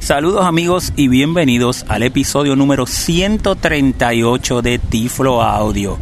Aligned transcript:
Saludos 0.00 0.46
amigos 0.46 0.94
y 0.96 1.08
bienvenidos 1.08 1.84
al 1.86 2.02
episodio 2.02 2.56
número 2.56 2.86
138 2.86 4.62
de 4.62 4.78
Tiflo 4.78 5.42
Audio, 5.42 5.98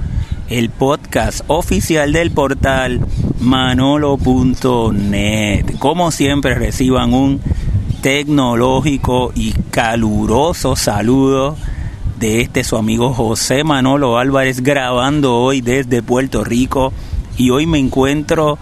el 0.48 0.70
podcast 0.70 1.40
oficial 1.48 2.12
del 2.12 2.30
portal 2.30 3.00
manolo.net. 3.40 4.04
Como 5.80 6.12
siempre 6.12 6.54
reciban 6.54 7.12
un 7.12 7.40
tecnológico 8.00 9.32
y 9.34 9.50
caluroso 9.72 10.76
saludo 10.76 11.56
de 12.20 12.40
este 12.40 12.62
su 12.62 12.76
amigo 12.76 13.12
José 13.12 13.64
Manolo 13.64 14.16
Álvarez 14.16 14.62
grabando 14.62 15.34
hoy 15.38 15.60
desde 15.60 16.04
Puerto 16.04 16.44
Rico 16.44 16.92
y 17.36 17.50
hoy 17.50 17.66
me 17.66 17.80
encuentro 17.80 18.58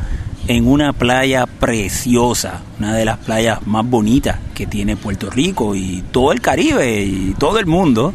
en 0.49 0.69
una 0.69 0.93
playa 0.93 1.47
preciosa, 1.47 2.63
una 2.79 2.95
de 2.95 3.05
las 3.05 3.19
playas 3.19 3.67
más 3.67 3.89
bonitas 3.89 4.39
que 4.55 4.67
tiene 4.67 4.97
Puerto 4.97 5.29
Rico 5.29 5.75
y 5.75 6.05
todo 6.13 6.33
el 6.33 6.41
Caribe 6.41 7.03
y 7.03 7.35
todo 7.39 7.59
el 7.59 7.67
mundo, 7.67 8.15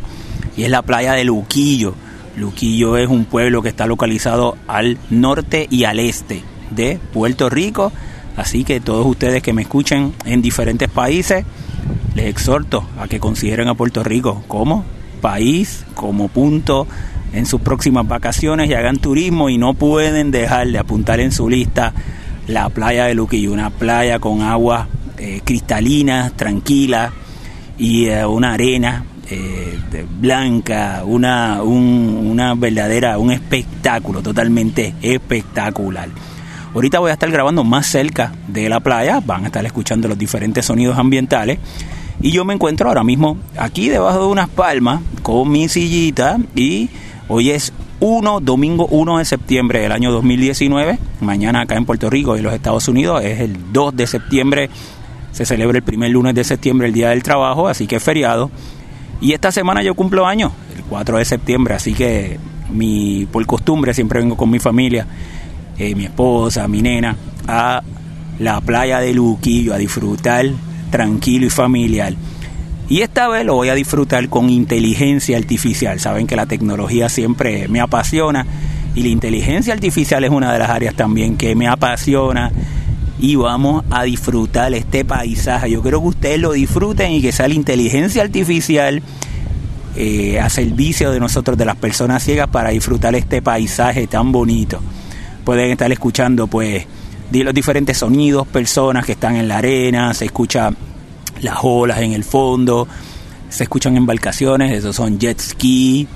y 0.55 0.63
es 0.63 0.70
la 0.70 0.81
playa 0.81 1.13
de 1.13 1.25
Luquillo. 1.25 1.94
Luquillo 2.38 2.95
es 2.98 3.09
un 3.09 3.25
pueblo 3.25 3.62
que 3.62 3.70
está 3.70 3.86
localizado 3.86 4.58
al 4.67 4.98
norte 5.09 5.67
y 5.70 5.84
al 5.84 5.99
este 5.99 6.44
de 6.70 6.99
Puerto 7.13 7.49
Rico, 7.49 7.91
así 8.38 8.63
que 8.63 8.80
todos 8.80 9.05
ustedes 9.05 9.44
que 9.44 9.52
me 9.52 9.63
escuchen 9.63 10.13
en 10.25 10.41
diferentes 10.41 10.89
países, 10.89 11.44
les 12.16 12.25
exhorto 12.27 12.86
a 12.98 13.08
que 13.08 13.20
consideren 13.20 13.67
a 13.67 13.75
Puerto 13.75 14.03
Rico 14.03 14.44
como 14.48 14.86
país, 15.20 15.86
como 15.95 16.30
punto 16.30 16.88
en 17.34 17.45
sus 17.45 17.61
próximas 17.61 18.08
vacaciones 18.08 18.70
y 18.70 18.73
hagan 18.73 18.98
turismo 18.98 19.50
y 19.50 19.58
no 19.58 19.73
pueden 19.73 20.31
dejar 20.31 20.67
de 20.67 20.80
apuntar 20.80 21.20
en 21.20 21.31
su 21.31 21.50
lista 21.50 21.94
la 22.48 22.70
playa 22.70 23.05
de 23.05 23.13
Luquillo, 23.13 23.52
una 23.52 23.70
playa 23.70 24.20
con 24.20 24.41
agua 24.41 24.88
eh, 25.18 25.41
cristalina, 25.44 26.31
tranquila 26.36 27.14
y 27.77 28.08
eh, 28.08 28.26
una 28.26 28.54
arena 28.54 29.05
eh, 29.30 29.77
blanca, 30.20 31.03
una, 31.06 31.61
una 31.64 32.53
verdadera, 32.56 33.17
un 33.17 33.31
espectáculo 33.31 34.22
totalmente 34.22 34.94
espectacular. 35.02 36.09
Ahorita 36.73 37.00
voy 37.00 37.11
a 37.11 37.14
estar 37.14 37.30
grabando 37.30 37.64
más 37.64 37.88
cerca 37.88 38.31
de 38.48 38.70
la 38.70 38.80
playa, 38.80 39.20
van 39.20 39.44
a 39.44 39.48
estar 39.48 39.66
escuchando 39.66 40.08
los 40.08 40.17
diferentes 40.17 40.66
sonidos 40.66 40.98
ambientales. 40.98 41.59
Y 42.22 42.31
yo 42.31 42.45
me 42.45 42.53
encuentro 42.53 42.88
ahora 42.88 43.03
mismo 43.03 43.38
aquí 43.58 43.89
debajo 43.89 44.20
de 44.20 44.28
unas 44.28 44.50
palmas 44.50 45.02
con 45.22 45.50
mi 45.50 45.67
sillita 45.67 46.38
y 46.55 46.89
hoy 47.28 47.52
es 47.52 47.73
1, 48.02 48.39
domingo 48.39 48.88
1 48.88 49.19
de 49.19 49.25
septiembre 49.25 49.80
del 49.80 49.91
año 49.91 50.11
2019. 50.11 50.97
Mañana 51.21 51.61
acá 51.61 51.75
en 51.75 51.85
Puerto 51.85 52.09
Rico 52.09 52.35
y 52.35 52.41
los 52.41 52.52
Estados 52.52 52.88
Unidos 52.88 53.23
es 53.23 53.39
el 53.39 53.71
2 53.71 53.95
de 53.95 54.08
septiembre. 54.08 54.69
Se 55.31 55.45
celebra 55.45 55.77
el 55.77 55.83
primer 55.83 56.09
lunes 56.09 56.33
de 56.33 56.43
septiembre, 56.43 56.88
el 56.88 56.93
Día 56.93 57.09
del 57.09 57.21
Trabajo, 57.21 57.67
así 57.67 57.85
que 57.85 57.97
es 57.97 58.03
feriado. 58.03 58.49
Y 59.21 59.33
esta 59.33 59.52
semana 59.52 59.83
yo 59.83 59.93
cumplo 59.93 60.25
años, 60.25 60.52
el 60.75 60.83
4 60.85 61.19
de 61.19 61.25
septiembre, 61.25 61.75
así 61.75 61.93
que 61.93 62.39
mi, 62.71 63.27
por 63.31 63.45
costumbre 63.45 63.93
siempre 63.93 64.19
vengo 64.19 64.36
con 64.36 64.49
mi 64.49 64.58
familia, 64.58 65.05
eh, 65.77 65.93
mi 65.93 66.05
esposa, 66.05 66.67
mi 66.67 66.81
nena, 66.81 67.15
a 67.47 67.83
la 68.39 68.61
playa 68.61 68.99
de 68.99 69.13
Luquillo 69.13 69.75
a 69.75 69.77
disfrutar 69.77 70.47
tranquilo 70.89 71.45
y 71.45 71.52
familiar. 71.52 72.15
Y 72.92 73.03
esta 73.03 73.30
vez 73.30 73.45
lo 73.45 73.53
voy 73.53 73.70
a 73.70 73.73
disfrutar 73.73 74.28
con 74.28 74.50
inteligencia 74.50 75.38
artificial. 75.38 76.02
Saben 76.02 76.28
que 76.28 76.36
la 76.36 76.45
tecnología 76.45 77.08
siempre 77.08 77.70
me 77.70 77.80
apasiona 77.80 78.45
y 78.94 79.03
la 79.03 79.08
inteligencia 79.08 79.73
artificial 79.73 80.25
es 80.25 80.30
una 80.30 80.52
de 80.52 80.59
las 80.59 80.70
áreas 80.70 80.94
también 80.94 81.38
que 81.38 81.56
me 81.56 81.70
apasiona 81.70 82.52
y 83.17 83.38
vamos 83.38 83.86
a 83.89 84.03
disfrutar 84.03 84.73
este 84.73 85.06
paisaje. 85.06 85.72
Yo 85.72 85.81
quiero 85.81 86.02
que 86.02 86.08
ustedes 86.08 86.39
lo 86.42 86.52
disfruten 86.52 87.14
y 87.14 87.22
que 87.22 87.31
sea 87.31 87.48
la 87.48 87.53
inteligencia 87.53 88.23
artificial 88.23 89.02
eh, 89.95 90.42
a 90.42 90.50
servicio 90.50 91.11
de 91.11 91.22
nosotros, 91.22 91.58
de 91.58 91.64
las 91.64 91.78
personas 91.78 92.22
ciegas, 92.22 92.50
para 92.50 92.72
disfrutar 92.72 93.16
este 93.16 93.42
paisaje 93.42 94.05
tan 94.08 94.33
bonito. 94.33 94.82
Pueden 95.45 95.71
estar 95.71 95.89
escuchando 95.94 96.48
pues 96.48 96.86
los 97.32 97.54
diferentes 97.54 97.99
sonidos, 97.99 98.45
personas 98.48 99.05
que 99.05 99.14
están 99.14 99.38
en 99.38 99.48
la 99.48 99.60
arena, 99.60 100.14
se 100.14 100.26
escucha 100.26 100.73
las 101.41 101.57
olas 101.63 101.99
en 101.99 102.13
el 102.13 102.23
fondo, 102.23 102.87
se 103.49 103.63
escuchan 103.63 103.97
embarcaciones, 103.97 104.71
esos 104.71 104.95
son 104.95 105.19
jet 105.19 105.39
ski, 105.39 106.07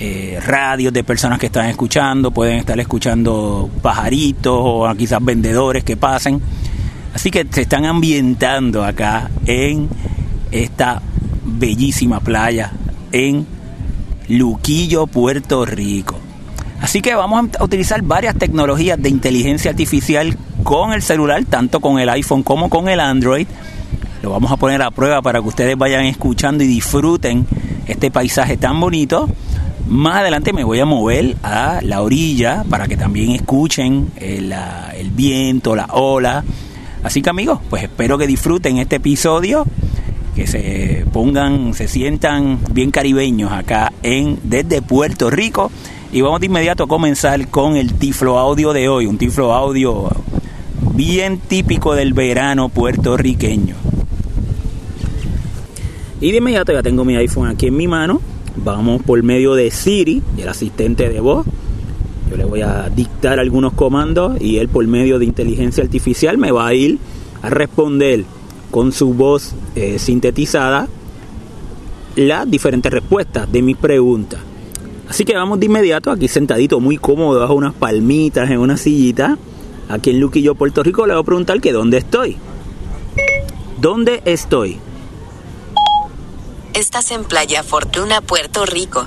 eh, 0.00 0.40
radios 0.44 0.92
de 0.92 1.04
personas 1.04 1.38
que 1.38 1.46
están 1.46 1.66
escuchando, 1.66 2.32
pueden 2.32 2.58
estar 2.58 2.78
escuchando 2.80 3.70
pajaritos 3.80 4.52
o 4.56 4.92
quizás 4.96 5.24
vendedores 5.24 5.84
que 5.84 5.96
pasen. 5.96 6.40
Así 7.14 7.30
que 7.30 7.46
se 7.48 7.62
están 7.62 7.84
ambientando 7.84 8.84
acá 8.84 9.30
en 9.46 9.88
esta 10.50 11.00
bellísima 11.44 12.18
playa 12.18 12.72
en 13.12 13.46
Luquillo, 14.28 15.06
Puerto 15.06 15.64
Rico. 15.64 16.16
Así 16.80 17.00
que 17.00 17.14
vamos 17.14 17.50
a 17.58 17.62
utilizar 17.64 18.02
varias 18.02 18.36
tecnologías 18.36 19.00
de 19.00 19.08
inteligencia 19.08 19.70
artificial 19.70 20.36
con 20.64 20.92
el 20.92 21.02
celular, 21.02 21.44
tanto 21.44 21.78
con 21.78 22.00
el 22.00 22.08
iPhone 22.08 22.42
como 22.42 22.68
con 22.68 22.88
el 22.88 22.98
Android 22.98 23.46
lo 24.24 24.30
vamos 24.30 24.50
a 24.50 24.56
poner 24.56 24.80
a 24.80 24.90
prueba 24.90 25.20
para 25.20 25.42
que 25.42 25.48
ustedes 25.48 25.76
vayan 25.76 26.06
escuchando 26.06 26.64
y 26.64 26.66
disfruten 26.66 27.46
este 27.86 28.10
paisaje 28.10 28.56
tan 28.56 28.80
bonito. 28.80 29.28
Más 29.86 30.16
adelante 30.16 30.54
me 30.54 30.64
voy 30.64 30.80
a 30.80 30.86
mover 30.86 31.36
a 31.42 31.80
la 31.82 32.00
orilla 32.00 32.64
para 32.70 32.88
que 32.88 32.96
también 32.96 33.32
escuchen 33.32 34.10
el, 34.16 34.54
el 34.96 35.10
viento, 35.10 35.76
la 35.76 35.84
ola. 35.92 36.42
Así 37.02 37.20
que 37.20 37.28
amigos, 37.28 37.60
pues 37.68 37.82
espero 37.82 38.16
que 38.16 38.26
disfruten 38.26 38.78
este 38.78 38.96
episodio, 38.96 39.66
que 40.34 40.46
se 40.46 41.04
pongan, 41.12 41.74
se 41.74 41.86
sientan 41.86 42.60
bien 42.72 42.90
caribeños 42.90 43.52
acá 43.52 43.92
en 44.02 44.38
desde 44.42 44.80
Puerto 44.80 45.28
Rico. 45.28 45.70
Y 46.12 46.22
vamos 46.22 46.40
de 46.40 46.46
inmediato 46.46 46.84
a 46.84 46.88
comenzar 46.88 47.46
con 47.48 47.76
el 47.76 47.92
Tiflo 47.92 48.38
Audio 48.38 48.72
de 48.72 48.88
hoy, 48.88 49.04
un 49.04 49.18
Tiflo 49.18 49.52
Audio 49.52 50.10
bien 50.94 51.40
típico 51.40 51.94
del 51.94 52.14
verano 52.14 52.70
puertorriqueño. 52.70 53.93
Y 56.24 56.32
de 56.32 56.38
inmediato 56.38 56.72
ya 56.72 56.82
tengo 56.82 57.04
mi 57.04 57.16
iPhone 57.16 57.48
aquí 57.48 57.66
en 57.66 57.76
mi 57.76 57.86
mano. 57.86 58.18
Vamos 58.56 59.02
por 59.02 59.22
medio 59.22 59.52
de 59.54 59.70
Siri, 59.70 60.22
el 60.38 60.48
asistente 60.48 61.10
de 61.10 61.20
voz. 61.20 61.44
Yo 62.30 62.38
le 62.38 62.46
voy 62.46 62.62
a 62.62 62.88
dictar 62.88 63.38
algunos 63.38 63.74
comandos 63.74 64.40
y 64.40 64.56
él 64.56 64.70
por 64.70 64.86
medio 64.86 65.18
de 65.18 65.26
inteligencia 65.26 65.84
artificial 65.84 66.38
me 66.38 66.50
va 66.50 66.66
a 66.66 66.72
ir 66.72 66.98
a 67.42 67.50
responder 67.50 68.24
con 68.70 68.92
su 68.92 69.12
voz 69.12 69.54
eh, 69.76 69.98
sintetizada 69.98 70.88
las 72.16 72.50
diferentes 72.50 72.90
respuestas 72.90 73.52
de 73.52 73.60
mis 73.60 73.76
preguntas. 73.76 74.40
Así 75.06 75.26
que 75.26 75.36
vamos 75.36 75.60
de 75.60 75.66
inmediato, 75.66 76.10
aquí 76.10 76.26
sentadito 76.26 76.80
muy 76.80 76.96
cómodo 76.96 77.40
bajo 77.40 77.52
unas 77.52 77.74
palmitas 77.74 78.50
en 78.50 78.60
una 78.60 78.78
sillita, 78.78 79.36
aquí 79.90 80.08
en 80.08 80.20
Luquillo, 80.20 80.54
Puerto 80.54 80.82
Rico, 80.82 81.06
le 81.06 81.12
voy 81.12 81.20
a 81.20 81.26
preguntar 81.26 81.60
que 81.60 81.70
dónde 81.70 81.98
estoy. 81.98 82.38
¿Dónde 83.78 84.22
estoy? 84.24 84.78
Estás 86.74 87.12
en 87.12 87.22
Playa 87.22 87.62
Fortuna, 87.62 88.20
Puerto 88.20 88.66
Rico. 88.66 89.06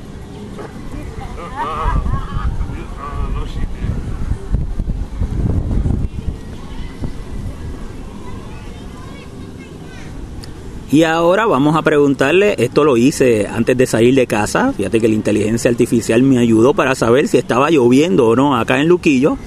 Y 10.90 11.04
ahora 11.04 11.46
vamos 11.46 11.76
a 11.76 11.82
preguntarle, 11.82 12.56
esto 12.58 12.86
lo 12.86 12.96
hice 12.96 13.48
antes 13.48 13.76
de 13.76 13.86
salir 13.86 14.16
de 14.16 14.28
casa, 14.28 14.72
fíjate 14.72 15.02
que 15.02 15.10
la 15.10 15.16
inteligencia 15.16 15.70
artificial 15.70 16.24
me 16.24 16.40
ayudó 16.40 16.74
para 16.74 16.96
saber 16.96 17.28
si 17.28 17.38
estaba 17.38 17.70
lloviendo 17.70 18.30
o 18.30 18.36
no 18.38 18.56
acá 18.56 18.80
en 18.80 18.88
Luquillo. 18.88 19.38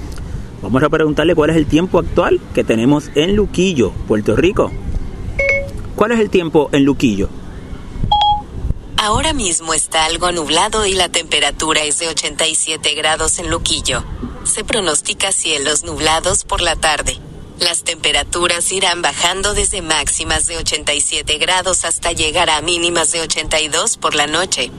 Vamos 0.60 0.82
a 0.82 0.90
preguntarle 0.90 1.34
cuál 1.34 1.48
es 1.48 1.56
el 1.56 1.64
tiempo 1.64 1.98
actual 1.98 2.38
que 2.52 2.64
tenemos 2.64 3.10
en 3.14 3.34
Luquillo, 3.34 3.92
Puerto 4.06 4.36
Rico. 4.36 4.70
¿Cuál 5.96 6.12
es 6.12 6.20
el 6.20 6.28
tiempo 6.28 6.68
en 6.72 6.84
Luquillo? 6.84 7.39
Ahora 9.02 9.32
mismo 9.32 9.72
está 9.72 10.04
algo 10.04 10.30
nublado 10.30 10.84
y 10.84 10.92
la 10.92 11.08
temperatura 11.08 11.84
es 11.84 12.00
de 12.00 12.08
87 12.08 12.94
grados 12.94 13.38
en 13.38 13.48
Luquillo. 13.48 14.04
Se 14.44 14.62
pronostica 14.62 15.32
cielos 15.32 15.84
nublados 15.84 16.44
por 16.44 16.60
la 16.60 16.76
tarde. 16.76 17.16
Las 17.60 17.82
temperaturas 17.82 18.70
irán 18.70 19.00
bajando 19.00 19.54
desde 19.54 19.80
máximas 19.80 20.48
de 20.48 20.58
87 20.58 21.38
grados 21.38 21.86
hasta 21.86 22.12
llegar 22.12 22.50
a 22.50 22.60
mínimas 22.60 23.10
de 23.12 23.22
82 23.22 23.96
por 23.96 24.14
la 24.14 24.26
noche. 24.26 24.70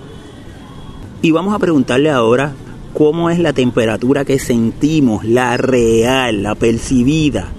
Y 1.24 1.32
vamos 1.32 1.56
a 1.56 1.60
preguntarle 1.60 2.12
ahora 2.12 2.54
cómo 2.94 3.32
es 3.32 3.40
la 3.40 3.54
temperatura 3.54 4.24
que 4.24 4.38
sentimos, 4.38 5.26
la 5.26 5.58
real, 5.58 6.44
la 6.44 6.54
percibida. 6.54 7.52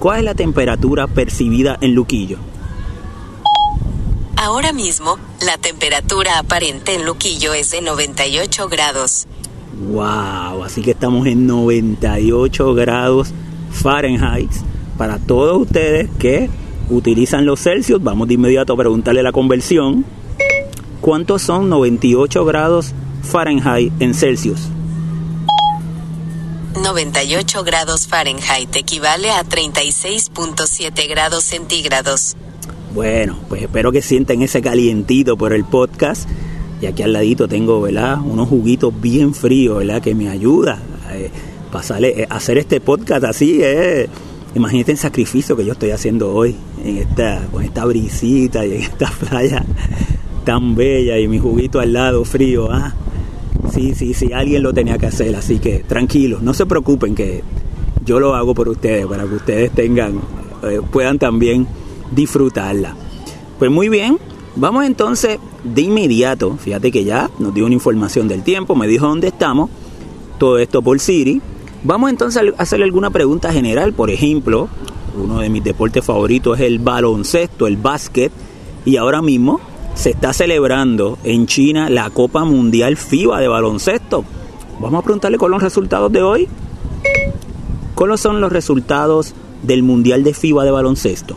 ¿Cuál 0.00 0.18
es 0.18 0.24
la 0.24 0.34
temperatura 0.34 1.06
percibida 1.06 1.78
en 1.80 1.94
Luquillo? 1.94 2.55
Ahora 4.36 4.72
mismo, 4.72 5.18
la 5.40 5.56
temperatura 5.56 6.38
aparente 6.38 6.94
en 6.94 7.06
Luquillo 7.06 7.54
es 7.54 7.70
de 7.70 7.80
98 7.80 8.68
grados. 8.68 9.26
¡Wow! 9.92 10.64
Así 10.64 10.82
que 10.82 10.92
estamos 10.92 11.26
en 11.26 11.46
98 11.46 12.74
grados 12.74 13.32
Fahrenheit 13.70 14.50
para 14.96 15.18
todos 15.18 15.62
ustedes 15.62 16.08
que 16.18 16.48
utilizan 16.88 17.44
los 17.44 17.60
Celsius, 17.60 18.02
vamos 18.02 18.28
de 18.28 18.34
inmediato 18.34 18.72
a 18.72 18.76
preguntarle 18.76 19.22
la 19.22 19.32
conversión. 19.32 20.04
¿Cuántos 21.00 21.42
son 21.42 21.68
98 21.68 22.44
grados 22.44 22.92
Fahrenheit 23.22 23.92
en 24.00 24.14
Celsius? 24.14 24.60
98 26.82 27.64
grados 27.64 28.06
Fahrenheit 28.06 28.74
equivale 28.76 29.30
a 29.30 29.42
36.7 29.44 31.08
grados 31.08 31.44
centígrados. 31.44 32.36
Bueno, 32.96 33.36
pues 33.50 33.60
espero 33.60 33.92
que 33.92 34.00
sientan 34.00 34.40
ese 34.40 34.62
calientito 34.62 35.36
por 35.36 35.52
el 35.52 35.66
podcast. 35.66 36.26
Y 36.80 36.86
aquí 36.86 37.02
al 37.02 37.12
ladito 37.12 37.46
tengo, 37.46 37.82
¿verdad? 37.82 38.18
Unos 38.24 38.48
juguitos 38.48 38.98
bien 39.02 39.34
fríos, 39.34 39.76
¿verdad? 39.80 40.00
Que 40.00 40.14
me 40.14 40.30
ayuda 40.30 40.80
a 41.06 41.14
eh, 41.14 41.30
pasarle, 41.70 42.22
eh, 42.22 42.26
hacer 42.30 42.56
este 42.56 42.80
podcast 42.80 43.24
así, 43.24 43.58
¿eh? 43.60 44.08
Imagínate 44.54 44.92
el 44.92 44.98
sacrificio 44.98 45.54
que 45.58 45.66
yo 45.66 45.72
estoy 45.72 45.90
haciendo 45.90 46.32
hoy 46.34 46.56
en 46.82 46.96
esta, 46.96 47.46
con 47.52 47.62
esta 47.62 47.84
brisita 47.84 48.64
y 48.64 48.76
en 48.76 48.82
esta 48.84 49.10
playa 49.28 49.62
tan 50.46 50.74
bella 50.74 51.18
y 51.18 51.28
mi 51.28 51.38
juguito 51.38 51.80
al 51.80 51.92
lado 51.92 52.24
frío, 52.24 52.72
¿ah? 52.72 52.94
Sí, 53.74 53.94
sí, 53.94 54.14
sí, 54.14 54.32
alguien 54.32 54.62
lo 54.62 54.72
tenía 54.72 54.96
que 54.96 55.04
hacer, 55.04 55.36
así 55.36 55.58
que 55.58 55.80
tranquilos, 55.80 56.40
no 56.40 56.54
se 56.54 56.64
preocupen 56.64 57.14
que 57.14 57.42
yo 58.06 58.20
lo 58.20 58.34
hago 58.34 58.54
por 58.54 58.70
ustedes, 58.70 59.04
para 59.04 59.24
que 59.24 59.34
ustedes 59.34 59.70
tengan, 59.72 60.14
eh, 60.62 60.80
puedan 60.90 61.18
también 61.18 61.66
disfrutarla. 62.10 62.94
Pues 63.58 63.70
muy 63.70 63.88
bien, 63.88 64.18
vamos 64.54 64.84
entonces 64.84 65.38
de 65.64 65.82
inmediato, 65.82 66.56
fíjate 66.56 66.92
que 66.92 67.04
ya 67.04 67.30
nos 67.38 67.54
dio 67.54 67.66
una 67.66 67.74
información 67.74 68.28
del 68.28 68.42
tiempo, 68.42 68.74
me 68.74 68.86
dijo 68.86 69.06
dónde 69.06 69.28
estamos, 69.28 69.70
todo 70.38 70.58
esto 70.58 70.82
por 70.82 71.00
Siri. 71.00 71.40
Vamos 71.82 72.10
entonces 72.10 72.42
a 72.42 72.62
hacerle 72.62 72.84
alguna 72.84 73.10
pregunta 73.10 73.52
general, 73.52 73.92
por 73.92 74.10
ejemplo, 74.10 74.68
uno 75.16 75.38
de 75.38 75.48
mis 75.48 75.64
deportes 75.64 76.04
favoritos 76.04 76.58
es 76.58 76.66
el 76.66 76.78
baloncesto, 76.78 77.66
el 77.66 77.76
básquet, 77.76 78.30
y 78.84 78.96
ahora 78.96 79.22
mismo 79.22 79.60
se 79.94 80.10
está 80.10 80.32
celebrando 80.32 81.18
en 81.24 81.46
China 81.46 81.88
la 81.88 82.10
Copa 82.10 82.44
Mundial 82.44 82.96
FIBA 82.96 83.40
de 83.40 83.48
baloncesto. 83.48 84.24
Vamos 84.78 85.00
a 85.00 85.02
preguntarle 85.02 85.38
con 85.38 85.50
los 85.50 85.62
resultados 85.62 86.12
de 86.12 86.22
hoy. 86.22 86.48
¿Cuáles 87.94 88.20
son 88.20 88.42
los 88.42 88.52
resultados 88.52 89.34
del 89.62 89.82
Mundial 89.82 90.22
de 90.22 90.34
FIBA 90.34 90.64
de 90.64 90.70
baloncesto? 90.70 91.36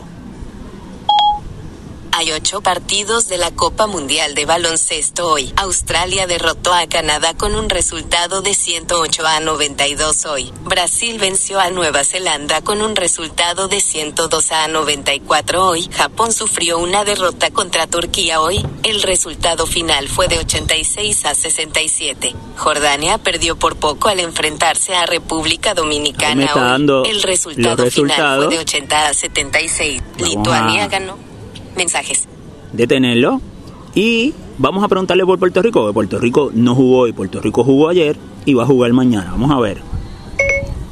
Hay 2.12 2.32
ocho 2.32 2.60
partidos 2.60 3.28
de 3.28 3.38
la 3.38 3.50
Copa 3.52 3.86
Mundial 3.86 4.34
de 4.34 4.44
Baloncesto 4.44 5.28
hoy. 5.28 5.52
Australia 5.56 6.26
derrotó 6.26 6.74
a 6.74 6.86
Canadá 6.86 7.34
con 7.34 7.54
un 7.54 7.70
resultado 7.70 8.42
de 8.42 8.52
108 8.52 9.26
a 9.26 9.40
92 9.40 10.26
hoy. 10.26 10.52
Brasil 10.64 11.18
venció 11.18 11.60
a 11.60 11.70
Nueva 11.70 12.02
Zelanda 12.04 12.62
con 12.62 12.82
un 12.82 12.96
resultado 12.96 13.68
de 13.68 13.80
102 13.80 14.52
a 14.52 14.68
94 14.68 15.64
hoy. 15.64 15.88
Japón 15.92 16.32
sufrió 16.32 16.78
una 16.78 17.04
derrota 17.04 17.50
contra 17.52 17.86
Turquía 17.86 18.40
hoy. 18.40 18.66
El 18.82 19.02
resultado 19.02 19.66
final 19.66 20.08
fue 20.08 20.26
de 20.26 20.40
86 20.40 21.24
a 21.26 21.34
67. 21.34 22.34
Jordania 22.56 23.18
perdió 23.18 23.56
por 23.56 23.76
poco 23.76 24.08
al 24.08 24.20
enfrentarse 24.20 24.96
a 24.96 25.06
República 25.06 25.74
Dominicana 25.74 26.52
hoy. 26.54 27.08
El 27.08 27.22
resultado 27.22 27.88
final 27.88 28.38
fue 28.38 28.48
de 28.48 28.58
80 28.58 29.06
a 29.06 29.14
76. 29.14 30.02
Lituania 30.18 30.88
ganó 30.88 31.29
mensajes. 31.76 32.28
Detenerlo. 32.72 33.40
Y 33.94 34.34
vamos 34.58 34.84
a 34.84 34.88
preguntarle 34.88 35.24
por 35.24 35.38
Puerto 35.38 35.62
Rico. 35.62 35.92
Puerto 35.92 36.18
Rico 36.18 36.50
no 36.54 36.74
jugó 36.74 37.00
hoy, 37.00 37.12
Puerto 37.12 37.40
Rico 37.40 37.64
jugó 37.64 37.88
ayer 37.88 38.16
y 38.44 38.54
va 38.54 38.62
a 38.62 38.66
jugar 38.66 38.92
mañana. 38.92 39.32
Vamos 39.32 39.50
a 39.50 39.58
ver. 39.58 39.78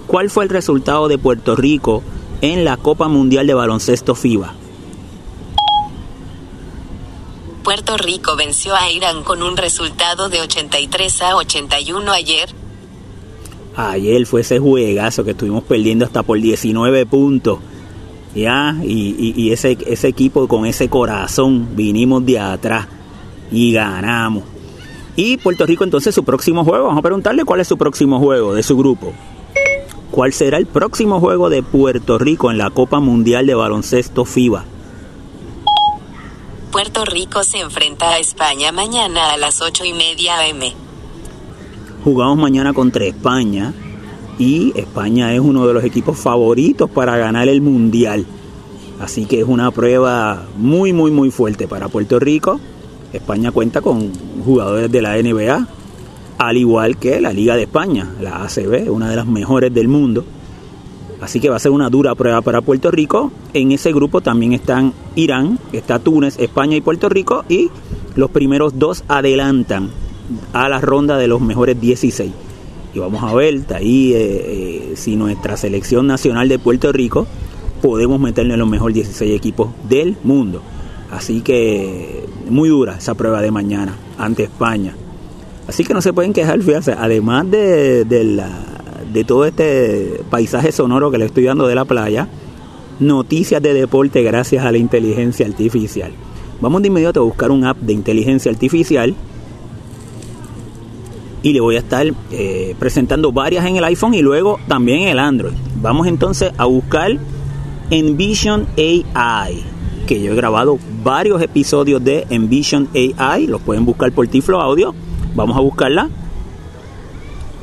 ¿Cuál 0.06 0.30
fue 0.30 0.44
el 0.44 0.50
resultado 0.50 1.06
de 1.08 1.18
Puerto 1.18 1.54
Rico 1.54 2.02
en 2.40 2.64
la 2.64 2.76
Copa 2.76 3.08
Mundial 3.08 3.46
de 3.46 3.54
Baloncesto 3.54 4.14
FIBA? 4.14 4.54
Puerto 7.62 7.98
Rico 7.98 8.34
venció 8.34 8.74
a 8.74 8.90
Irán 8.90 9.22
con 9.22 9.42
un 9.42 9.56
resultado 9.56 10.30
de 10.30 10.40
83 10.40 11.22
a 11.22 11.36
81 11.36 12.10
ayer. 12.12 12.48
Ayer 13.76 14.24
fue 14.24 14.40
ese 14.40 14.58
juegazo 14.58 15.22
que 15.22 15.32
estuvimos 15.32 15.64
perdiendo 15.64 16.06
hasta 16.06 16.22
por 16.22 16.40
19 16.40 17.04
puntos. 17.04 17.58
¿Ya? 18.34 18.76
Y, 18.82 19.50
ese, 19.52 19.78
ese 19.86 20.08
equipo 20.08 20.48
con 20.48 20.66
ese 20.66 20.88
corazón 20.88 21.76
vinimos 21.76 22.24
de 22.24 22.38
atrás 22.38 22.86
y 23.50 23.72
ganamos. 23.72 24.44
Y 25.16 25.36
Puerto 25.38 25.66
Rico 25.66 25.84
entonces 25.84 26.14
su 26.14 26.24
próximo 26.24 26.64
juego, 26.64 26.84
vamos 26.84 26.98
a 26.98 27.02
preguntarle 27.02 27.44
cuál 27.44 27.60
es 27.60 27.68
su 27.68 27.76
próximo 27.76 28.20
juego 28.20 28.54
de 28.54 28.62
su 28.62 28.76
grupo. 28.76 29.12
¿Cuál 30.10 30.32
será 30.32 30.58
el 30.58 30.66
próximo 30.66 31.20
juego 31.20 31.50
de 31.50 31.62
Puerto 31.62 32.18
Rico 32.18 32.50
en 32.50 32.58
la 32.58 32.70
Copa 32.70 33.00
Mundial 33.00 33.46
de 33.46 33.54
Baloncesto 33.54 34.24
FIBA? 34.24 34.64
Puerto 36.70 37.04
Rico 37.04 37.42
se 37.44 37.58
enfrenta 37.58 38.10
a 38.10 38.18
España 38.18 38.72
mañana 38.72 39.32
a 39.32 39.36
las 39.36 39.60
8 39.60 39.84
y 39.84 39.92
media 39.92 40.38
am. 40.48 40.60
Jugamos 42.04 42.38
mañana 42.38 42.72
contra 42.72 43.04
España 43.04 43.72
y 44.38 44.72
España 44.76 45.34
es 45.34 45.40
uno 45.40 45.66
de 45.66 45.74
los 45.74 45.84
equipos 45.84 46.16
favoritos 46.16 46.88
para 46.88 47.16
ganar 47.16 47.48
el 47.48 47.60
Mundial. 47.60 48.24
Así 49.00 49.26
que 49.26 49.40
es 49.40 49.46
una 49.46 49.70
prueba 49.70 50.44
muy, 50.56 50.92
muy, 50.92 51.10
muy 51.10 51.30
fuerte 51.30 51.68
para 51.68 51.88
Puerto 51.88 52.18
Rico. 52.18 52.60
España 53.12 53.50
cuenta 53.50 53.80
con 53.80 54.12
jugadores 54.44 54.90
de 54.90 55.02
la 55.02 55.16
NBA, 55.20 55.66
al 56.38 56.56
igual 56.56 56.98
que 56.98 57.20
la 57.20 57.32
Liga 57.32 57.56
de 57.56 57.62
España, 57.62 58.10
la 58.20 58.42
ACB, 58.44 58.90
una 58.90 59.10
de 59.10 59.16
las 59.16 59.26
mejores 59.26 59.72
del 59.74 59.88
mundo. 59.88 60.24
Así 61.20 61.40
que 61.40 61.48
va 61.48 61.56
a 61.56 61.60
ser 61.60 61.72
una 61.72 61.90
dura 61.90 62.14
prueba 62.14 62.40
para 62.42 62.60
Puerto 62.60 62.92
Rico. 62.92 63.32
En 63.52 63.72
ese 63.72 63.92
grupo 63.92 64.20
también 64.20 64.52
están 64.52 64.92
Irán, 65.16 65.58
está 65.72 65.98
Túnez, 65.98 66.38
España 66.38 66.76
y 66.76 66.80
Puerto 66.80 67.08
Rico. 67.08 67.44
Y 67.48 67.70
los 68.14 68.30
primeros 68.30 68.78
dos 68.78 69.02
adelantan 69.08 69.90
a 70.52 70.68
la 70.68 70.80
ronda 70.80 71.16
de 71.16 71.26
los 71.26 71.40
mejores 71.40 71.80
16 71.80 72.32
y 72.98 73.00
vamos 73.00 73.22
a 73.22 73.32
ver 73.34 73.60
ahí 73.74 74.12
eh, 74.12 74.18
eh, 74.20 74.92
si 74.96 75.14
nuestra 75.14 75.56
selección 75.56 76.06
nacional 76.06 76.48
de 76.48 76.58
Puerto 76.58 76.90
Rico 76.92 77.26
podemos 77.80 78.20
meterle 78.20 78.54
en 78.54 78.60
los 78.60 78.68
mejores 78.68 78.96
16 78.96 79.36
equipos 79.36 79.70
del 79.88 80.16
mundo. 80.24 80.62
Así 81.10 81.40
que 81.40 82.24
muy 82.50 82.68
dura 82.68 82.96
esa 82.98 83.14
prueba 83.14 83.40
de 83.40 83.50
mañana 83.50 83.94
ante 84.18 84.44
España. 84.44 84.94
Así 85.68 85.84
que 85.84 85.94
no 85.94 86.02
se 86.02 86.12
pueden 86.12 86.32
quejar, 86.32 86.60
fíjense, 86.60 86.92
además 86.92 87.48
de, 87.50 88.04
de 88.04 89.24
todo 89.24 89.44
este 89.44 90.20
paisaje 90.28 90.72
sonoro 90.72 91.10
que 91.10 91.18
le 91.18 91.26
estoy 91.26 91.44
dando 91.44 91.66
de 91.68 91.74
la 91.74 91.84
playa, 91.84 92.28
noticias 92.98 93.62
de 93.62 93.74
deporte 93.74 94.22
gracias 94.22 94.64
a 94.64 94.72
la 94.72 94.78
inteligencia 94.78 95.46
artificial. 95.46 96.10
Vamos 96.60 96.82
de 96.82 96.88
inmediato 96.88 97.20
a 97.20 97.24
buscar 97.24 97.52
un 97.52 97.64
app 97.64 97.78
de 97.78 97.92
inteligencia 97.92 98.50
artificial 98.50 99.14
y 101.42 101.52
le 101.52 101.60
voy 101.60 101.76
a 101.76 101.80
estar 101.80 102.06
eh, 102.30 102.74
presentando 102.78 103.32
varias 103.32 103.64
en 103.66 103.76
el 103.76 103.84
iPhone 103.84 104.14
y 104.14 104.22
luego 104.22 104.58
también 104.68 105.02
en 105.02 105.08
el 105.08 105.18
Android. 105.18 105.54
Vamos 105.80 106.06
entonces 106.06 106.52
a 106.56 106.64
buscar 106.64 107.18
Envision 107.90 108.66
AI, 108.76 109.62
que 110.06 110.20
yo 110.20 110.32
he 110.32 110.36
grabado 110.36 110.78
varios 111.02 111.40
episodios 111.40 112.02
de 112.02 112.26
Envision 112.30 112.88
AI, 112.94 113.46
los 113.46 113.60
pueden 113.62 113.84
buscar 113.84 114.12
por 114.12 114.26
Tiflo 114.28 114.60
Audio. 114.60 114.94
Vamos 115.34 115.56
a 115.56 115.60
buscarla. 115.60 116.08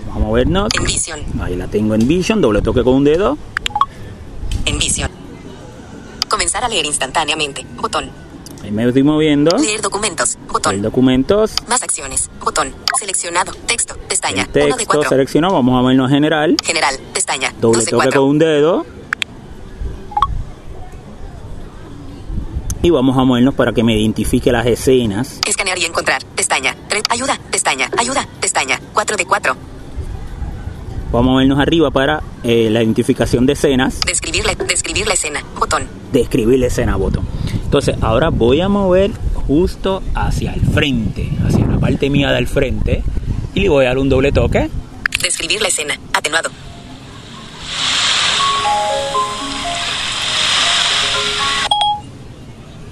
Vamos 0.07 0.15
a 0.15 0.19
movernos. 0.19 0.69
Envision. 0.79 1.19
Ahí 1.41 1.55
la 1.55 1.67
tengo 1.67 1.93
en 1.93 2.07
Vision, 2.07 2.41
doble 2.41 2.61
toque 2.61 2.83
con 2.83 2.95
un 2.95 3.03
dedo. 3.03 3.37
Envision. 4.65 5.11
Comenzar 6.29 6.63
a 6.63 6.69
leer 6.69 6.85
instantáneamente. 6.85 7.65
Botón. 7.79 8.24
Ahí 8.65 8.71
me 8.71 8.87
estoy 8.87 9.03
moviendo. 9.03 9.55
Leer 9.59 9.79
documentos. 9.79 10.39
Botón. 10.51 10.71
Leer 10.71 10.83
documentos. 10.83 11.53
Más 11.67 11.83
acciones. 11.83 12.31
Botón. 12.43 12.73
Seleccionado. 12.99 13.53
Texto. 13.67 13.95
Pestaña. 14.09 14.41
El 14.41 14.49
texto 14.49 14.77
de 14.77 14.85
cuatro. 14.87 15.09
seleccionado. 15.09 15.53
Vamos 15.53 15.77
a 15.77 15.87
verlo 15.87 16.07
general. 16.09 16.57
General. 16.63 16.99
Pestaña. 17.13 17.53
Doble 17.61 17.85
toque 17.85 18.09
con 18.09 18.23
un 18.23 18.39
dedo. 18.39 18.83
Y 22.81 22.89
vamos 22.89 23.15
a 23.19 23.23
movernos 23.23 23.53
para 23.53 23.71
que 23.71 23.83
me 23.83 23.95
identifique 23.99 24.51
las 24.51 24.65
escenas. 24.65 25.41
Escanear 25.47 25.77
y 25.77 25.85
encontrar. 25.85 26.25
Pestaña. 26.35 26.75
Ayuda. 27.11 27.37
Pestaña. 27.51 27.91
Ayuda. 27.95 28.27
Pestaña. 28.41 28.81
4 28.93 29.15
de 29.15 29.25
4. 29.27 29.55
Vamos 31.11 31.35
a 31.35 31.39
vernos 31.39 31.59
arriba 31.59 31.91
para 31.91 32.21
eh, 32.43 32.69
la 32.69 32.83
identificación 32.83 33.45
de 33.45 33.53
escenas. 33.53 34.01
Describir 34.05 34.45
la, 34.45 34.55
describir 34.55 35.07
la 35.07 35.13
escena. 35.13 35.43
Botón. 35.57 35.83
Describir 36.11 36.59
la 36.59 36.67
escena. 36.67 36.95
Botón. 36.95 37.25
Entonces, 37.63 37.95
ahora 38.01 38.29
voy 38.29 38.61
a 38.61 38.69
mover 38.69 39.11
justo 39.47 40.01
hacia 40.13 40.53
el 40.53 40.61
frente, 40.61 41.29
hacia 41.45 41.65
la 41.65 41.79
parte 41.79 42.09
mía 42.09 42.31
del 42.31 42.47
frente, 42.47 43.03
y 43.53 43.61
le 43.61 43.69
voy 43.69 43.85
a 43.85 43.89
dar 43.89 43.97
un 43.97 44.09
doble 44.09 44.31
toque. 44.31 44.69
Describir 45.21 45.61
la 45.61 45.67
escena, 45.67 45.97
atenuado. 46.13 46.49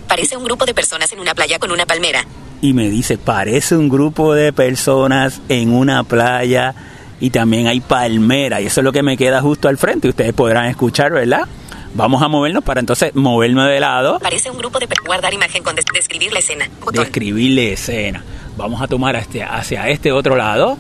Parece 0.08 0.38
un 0.38 0.44
grupo 0.44 0.66
de 0.66 0.74
personas 0.76 1.12
en 1.12 1.20
una 1.20 1.34
playa 1.34 1.58
con 1.58 1.72
una 1.72 1.86
palmera. 1.86 2.24
Y 2.62 2.74
me 2.74 2.90
dice, 2.90 3.18
parece 3.18 3.76
un 3.76 3.90
grupo 3.90 4.34
de 4.34 4.54
personas 4.54 5.42
en 5.50 5.74
una 5.74 6.04
playa 6.04 6.76
y 7.24 7.30
también 7.30 7.68
hay 7.68 7.80
palmera. 7.80 8.60
Y 8.60 8.66
eso 8.66 8.82
es 8.82 8.84
lo 8.84 8.92
que 8.92 9.02
me 9.02 9.16
queda 9.16 9.40
justo 9.40 9.70
al 9.70 9.78
frente. 9.78 10.10
Ustedes 10.10 10.34
podrán 10.34 10.66
escuchar, 10.66 11.14
¿verdad? 11.14 11.48
Vamos 11.94 12.22
a 12.22 12.28
movernos 12.28 12.66
para 12.66 12.82
entonces 12.82 13.16
moverme 13.16 13.64
de 13.64 13.80
lado. 13.80 14.16
Aparece 14.18 14.52
un 14.52 14.58
grupo 14.58 14.78
de 14.78 14.90
guardar 15.06 15.34
imagen 15.34 15.64
con 15.64 15.74
des- 15.74 15.86
describir 15.94 16.34
la 16.34 16.40
escena. 16.40 16.68
Botón. 16.82 17.02
Describir 17.02 17.52
la 17.56 17.62
escena. 17.74 18.24
Vamos 18.58 18.82
a 18.82 18.88
tomar 18.88 19.16
este, 19.16 19.42
hacia 19.42 19.88
este 19.88 20.12
otro 20.12 20.36
lado. 20.36 20.78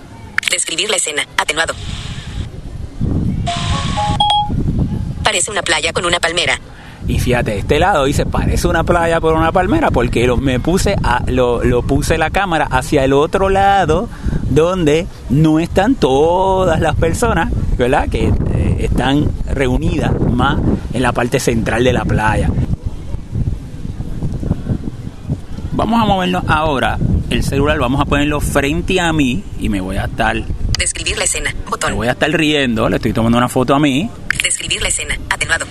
Describir 0.52 0.90
la 0.90 0.98
escena. 0.98 1.24
Atenuado. 1.38 1.74
Parece 5.24 5.50
una 5.50 5.62
playa 5.62 5.94
con 5.94 6.04
una 6.06 6.20
palmera. 6.20 6.60
Y 7.08 7.20
fíjate, 7.20 7.58
este 7.58 7.80
lado 7.80 8.04
dice, 8.04 8.26
parece 8.26 8.68
una 8.68 8.84
playa 8.84 9.22
por 9.22 9.34
una 9.34 9.54
palmera, 9.54 9.92
porque 9.92 10.28
lo, 10.28 10.36
me 10.38 10.60
puse 10.60 10.96
a, 11.04 11.24
lo, 11.28 11.64
lo 11.64 11.84
puse 11.84 12.18
la 12.18 12.30
cámara 12.32 12.66
hacia 12.70 13.04
el 13.06 13.14
otro 13.14 13.50
lado, 13.50 14.10
donde 14.54 15.08
no 15.30 15.60
están 15.60 15.96
todas 15.96 16.80
las 16.80 16.96
personas, 16.96 17.52
¿verdad? 17.78 18.10
Que 18.10 18.28
eh, 18.28 18.78
están 18.80 19.30
reunidas 19.48 20.14
más 20.20 20.60
en 20.94 21.02
la 21.02 21.12
parte 21.12 21.40
central 21.40 21.84
de 21.84 21.94
la 21.94 22.06
playa. 22.06 22.50
Vamos 25.72 26.02
a 26.02 26.06
movernos 26.06 26.44
ahora. 26.48 26.98
El 27.30 27.44
celular 27.44 27.80
vamos 27.80 28.00
a 28.00 28.06
ponerlo 28.06 28.40
frente 28.40 29.00
a 29.00 29.12
mí 29.12 29.44
y 29.60 29.70
me 29.70 29.82
voy 29.82 29.98
a 29.98 30.06
estar, 30.06 30.36
me 30.36 30.46
Describir 30.78 31.18
la 31.18 31.24
escena. 31.24 31.54
Botón. 31.70 31.96
voy 31.96 32.08
a 32.08 32.12
estar 32.12 32.30
riendo. 32.30 32.90
Le 32.90 32.98
estoy 32.98 33.14
tomando 33.14 33.38
una 33.38 33.48
foto 33.48 33.74
a 33.74 33.80
mí. 33.80 34.10
Describir 34.44 34.82
la 34.82 34.90
escena. 34.90 35.18
Atenuado. 35.30 35.66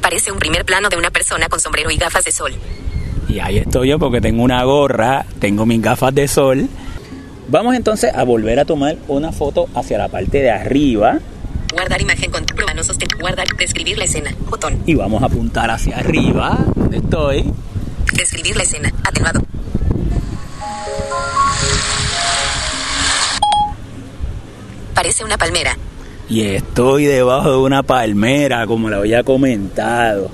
Parece 0.00 0.30
un 0.30 0.38
primer 0.38 0.64
plano 0.64 0.88
de 0.88 0.96
una 0.96 1.10
persona 1.10 1.48
con 1.48 1.58
sombrero 1.58 1.90
y 1.90 1.96
gafas 1.96 2.24
de 2.24 2.32
sol. 2.32 2.52
Y 3.36 3.40
ahí 3.40 3.58
estoy 3.58 3.90
yo 3.90 3.98
porque 3.98 4.22
tengo 4.22 4.42
una 4.42 4.64
gorra, 4.64 5.26
tengo 5.38 5.66
mis 5.66 5.82
gafas 5.82 6.14
de 6.14 6.26
sol. 6.26 6.70
Vamos 7.48 7.74
entonces 7.74 8.10
a 8.14 8.24
volver 8.24 8.58
a 8.58 8.64
tomar 8.64 8.96
una 9.08 9.30
foto 9.30 9.68
hacia 9.74 9.98
la 9.98 10.08
parte 10.08 10.38
de 10.38 10.50
arriba 10.50 11.18
Guardar 11.70 12.00
imagen 12.00 12.30
con 12.30 12.46
mano 12.66 12.82
sostén. 12.82 13.10
Guardar. 13.20 13.46
Describir 13.58 13.98
la 13.98 14.04
escena. 14.04 14.34
Botón. 14.48 14.82
y 14.86 14.94
vamos 14.94 15.22
a 15.22 15.26
apuntar 15.26 15.70
hacia 15.70 15.98
arriba, 15.98 16.56
donde 16.74 16.96
estoy. 16.96 17.44
Describir 18.14 18.56
la 18.56 18.62
escena. 18.62 18.90
Atenuado. 19.04 19.42
Parece 24.94 25.24
una 25.24 25.36
palmera. 25.36 25.76
Y 26.30 26.40
estoy 26.40 27.04
debajo 27.04 27.50
de 27.50 27.58
una 27.58 27.82
palmera, 27.82 28.66
como 28.66 28.88
lo 28.88 28.96
había 28.96 29.22
comentado. 29.24 30.30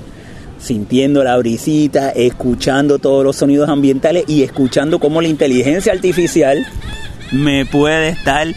Sintiendo 0.63 1.25
la 1.25 1.35
brisita, 1.35 2.11
escuchando 2.11 2.97
todos 2.97 3.25
los 3.25 3.35
sonidos 3.35 3.67
ambientales 3.67 4.23
y 4.27 4.43
escuchando 4.43 4.97
cómo 4.97 5.21
la 5.21 5.27
inteligencia 5.27 5.91
artificial 5.91 6.65
me 7.33 7.65
puede 7.65 8.09
estar 8.09 8.47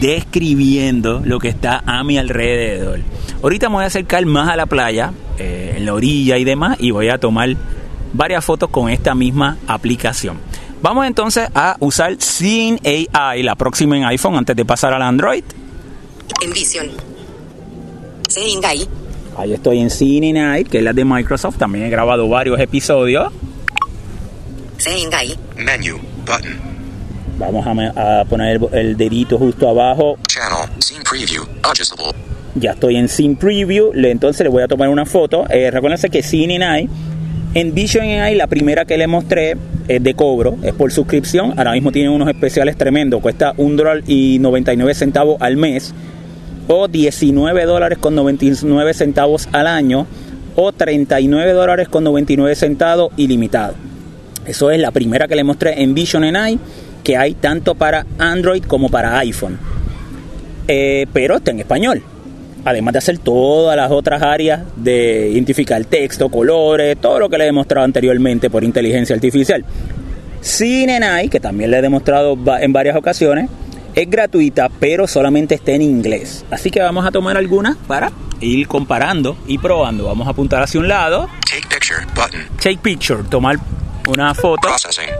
describiendo 0.00 1.22
lo 1.24 1.40
que 1.40 1.48
está 1.48 1.82
a 1.84 2.04
mi 2.04 2.18
alrededor. 2.18 3.00
Ahorita 3.42 3.68
me 3.68 3.76
voy 3.76 3.84
a 3.84 3.88
acercar 3.88 4.24
más 4.26 4.48
a 4.48 4.54
la 4.54 4.66
playa, 4.66 5.12
eh, 5.38 5.74
en 5.76 5.86
la 5.86 5.94
orilla 5.94 6.38
y 6.38 6.44
demás, 6.44 6.76
y 6.78 6.92
voy 6.92 7.08
a 7.08 7.18
tomar 7.18 7.56
varias 8.12 8.44
fotos 8.44 8.70
con 8.70 8.88
esta 8.88 9.16
misma 9.16 9.58
aplicación. 9.66 10.38
Vamos 10.82 11.04
entonces 11.04 11.48
a 11.52 11.76
usar 11.80 12.14
Seeing 12.20 12.78
AI, 12.84 13.42
la 13.42 13.56
próxima 13.56 13.96
en 13.96 14.04
iPhone, 14.04 14.36
antes 14.36 14.54
de 14.54 14.64
pasar 14.64 14.92
al 14.92 15.02
Android. 15.02 15.42
Envision. 16.42 16.90
Seeing 18.28 18.62
Eye. 18.62 18.99
Ahí 19.40 19.54
estoy 19.54 19.78
en 19.78 19.88
Cine 19.88 20.34
Night, 20.34 20.68
que 20.68 20.78
es 20.78 20.84
la 20.84 20.92
de 20.92 21.02
Microsoft. 21.02 21.56
También 21.56 21.86
he 21.86 21.88
grabado 21.88 22.28
varios 22.28 22.60
episodios. 22.60 23.32
Menu. 25.56 25.96
Button. 26.26 26.58
Vamos 27.38 27.66
a, 27.66 28.24
poner 28.28 28.56
el, 28.56 28.78
el 28.78 28.96
dedito 28.98 29.38
justo 29.38 29.66
abajo. 29.66 30.18
Channel. 30.28 30.68
Scene 30.78 31.02
preview. 31.08 31.42
Adjustable. 31.62 32.12
Ya 32.54 32.72
estoy 32.72 32.96
en 32.96 33.08
Scene 33.08 33.34
Preview. 33.34 33.92
Le, 33.94 34.10
entonces 34.10 34.44
le 34.44 34.50
voy 34.50 34.62
a 34.62 34.68
tomar 34.68 34.90
una 34.90 35.06
foto. 35.06 35.46
Eh, 35.48 35.70
recuérdense 35.70 36.10
que 36.10 36.22
Cine 36.22 36.58
Night, 36.58 36.90
en 37.54 37.72
Vision 37.72 38.04
AI, 38.04 38.34
la 38.34 38.46
primera 38.46 38.84
que 38.84 38.98
le 38.98 39.06
mostré 39.06 39.56
es 39.88 40.02
de 40.02 40.12
cobro, 40.12 40.58
es 40.62 40.74
por 40.74 40.92
suscripción. 40.92 41.54
Ahora 41.56 41.72
mismo 41.72 41.92
tienen 41.92 42.12
unos 42.12 42.28
especiales 42.28 42.76
tremendos. 42.76 43.22
Cuesta 43.22 43.54
un 43.56 43.74
dólar 43.74 44.02
y 44.06 44.38
99 44.38 44.92
centavos 44.92 45.40
al 45.40 45.56
mes. 45.56 45.94
O 46.72 46.86
19 46.86 47.64
dólares 47.64 47.98
con 47.98 48.14
99 48.14 48.94
centavos 48.94 49.48
al 49.50 49.66
año. 49.66 50.06
O 50.54 50.70
39 50.70 51.52
dólares 51.52 51.88
con 51.88 52.04
99 52.04 52.54
centavos 52.54 53.12
ilimitado. 53.16 53.74
Eso 54.46 54.70
es 54.70 54.78
la 54.78 54.92
primera 54.92 55.26
que 55.26 55.34
le 55.34 55.42
mostré 55.42 55.82
en 55.82 55.94
Vision 55.94 56.24
AI, 56.36 56.60
que 57.02 57.16
hay 57.16 57.34
tanto 57.34 57.74
para 57.74 58.06
Android 58.18 58.62
como 58.62 58.88
para 58.88 59.18
iPhone. 59.18 59.58
Eh, 60.68 61.06
pero 61.12 61.38
está 61.38 61.50
en 61.50 61.58
español. 61.58 62.02
Además 62.64 62.92
de 62.92 62.98
hacer 62.98 63.18
todas 63.18 63.76
las 63.76 63.90
otras 63.90 64.22
áreas 64.22 64.60
de 64.76 65.28
identificar 65.32 65.84
texto, 65.86 66.28
colores, 66.28 66.96
todo 66.98 67.18
lo 67.18 67.28
que 67.28 67.36
le 67.36 67.44
he 67.44 67.46
demostrado 67.46 67.84
anteriormente 67.84 68.48
por 68.48 68.62
inteligencia 68.62 69.16
artificial. 69.16 69.64
CineNI, 70.40 71.28
que 71.28 71.40
también 71.40 71.72
le 71.72 71.78
he 71.78 71.82
demostrado 71.82 72.38
en 72.60 72.72
varias 72.72 72.94
ocasiones, 72.94 73.50
es 74.02 74.10
gratuita, 74.10 74.68
pero 74.68 75.06
solamente 75.06 75.54
está 75.54 75.72
en 75.72 75.82
inglés. 75.82 76.44
Así 76.50 76.70
que 76.70 76.80
vamos 76.80 77.04
a 77.06 77.10
tomar 77.10 77.36
algunas 77.36 77.76
para 77.76 78.12
ir 78.40 78.66
comparando 78.68 79.36
y 79.46 79.58
probando. 79.58 80.04
Vamos 80.04 80.26
a 80.26 80.30
apuntar 80.30 80.62
hacia 80.62 80.80
un 80.80 80.88
lado. 80.88 81.28
Take 81.46 81.66
picture. 81.68 82.06
Button. 82.14 82.46
Take 82.62 82.78
picture, 82.78 83.22
tomar 83.24 83.58
una 84.08 84.34
foto. 84.34 84.60
Processing. 84.62 85.10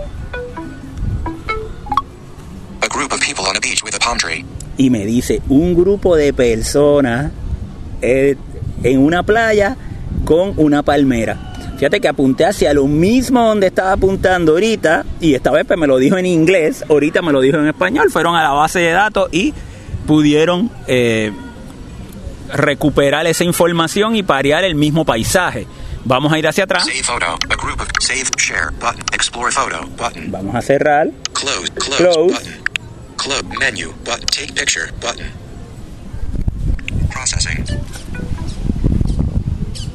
A 2.83 2.89
group 2.89 3.13
of 3.13 3.21
people 3.21 3.45
on 3.47 3.57
a 3.57 3.61
beach 3.61 3.83
with 3.85 3.95
a 3.95 3.99
palm 3.99 4.19
tree. 4.19 4.45
y 4.81 4.89
me 4.89 5.05
dice 5.05 5.43
un 5.51 5.75
grupo 5.75 6.17
de 6.17 6.33
personas 6.33 7.33
eh, 8.01 8.37
en 8.83 8.99
una 8.99 9.23
playa 9.23 9.77
con 10.25 10.55
una 10.57 10.83
palmera. 10.83 11.50
Fíjate 11.81 11.99
que 11.99 12.09
apunté 12.09 12.45
hacia 12.45 12.75
lo 12.75 12.87
mismo 12.87 13.43
donde 13.43 13.69
estaba 13.69 13.93
apuntando 13.93 14.53
ahorita 14.53 15.07
y 15.19 15.33
esta 15.33 15.51
vez 15.51 15.65
pues, 15.65 15.79
me 15.79 15.87
lo 15.87 15.97
dijo 15.97 16.19
en 16.19 16.27
inglés, 16.27 16.85
ahorita 16.87 17.23
me 17.23 17.33
lo 17.33 17.41
dijo 17.41 17.57
en 17.57 17.69
español, 17.69 18.11
fueron 18.11 18.37
a 18.37 18.43
la 18.43 18.51
base 18.51 18.81
de 18.81 18.91
datos 18.91 19.31
y 19.33 19.55
pudieron 20.07 20.71
eh, 20.87 21.33
recuperar 22.53 23.27
esa 23.27 23.45
información 23.45 24.15
y 24.15 24.23
parear 24.23 24.63
el 24.63 24.75
mismo 24.75 25.07
paisaje. 25.07 25.67
Vamos 26.05 26.31
a 26.35 26.39
ir 26.39 26.47
hacia 26.47 26.65
atrás, 26.65 26.85
Save 26.85 27.03
photo. 27.03 27.39
A 27.49 27.57
group 27.57 27.81
of 27.81 27.89
save 27.99 28.29
share 28.37 28.73
button. 28.79 29.01
Explore 29.15 29.51
photo 29.51 29.81
button. 29.97 30.31
vamos 30.31 30.55
a 30.55 30.61
cerrar, 30.61 31.09
Close. 31.33 31.71
Close, 31.77 31.97
Close. 31.97 32.33
button. 32.35 32.53
Close 33.17 33.43
menu 33.59 33.95
button. 34.05 34.27
Take 34.27 34.55
picture 34.55 34.93
button. 35.01 35.33
Processing. 37.09 37.65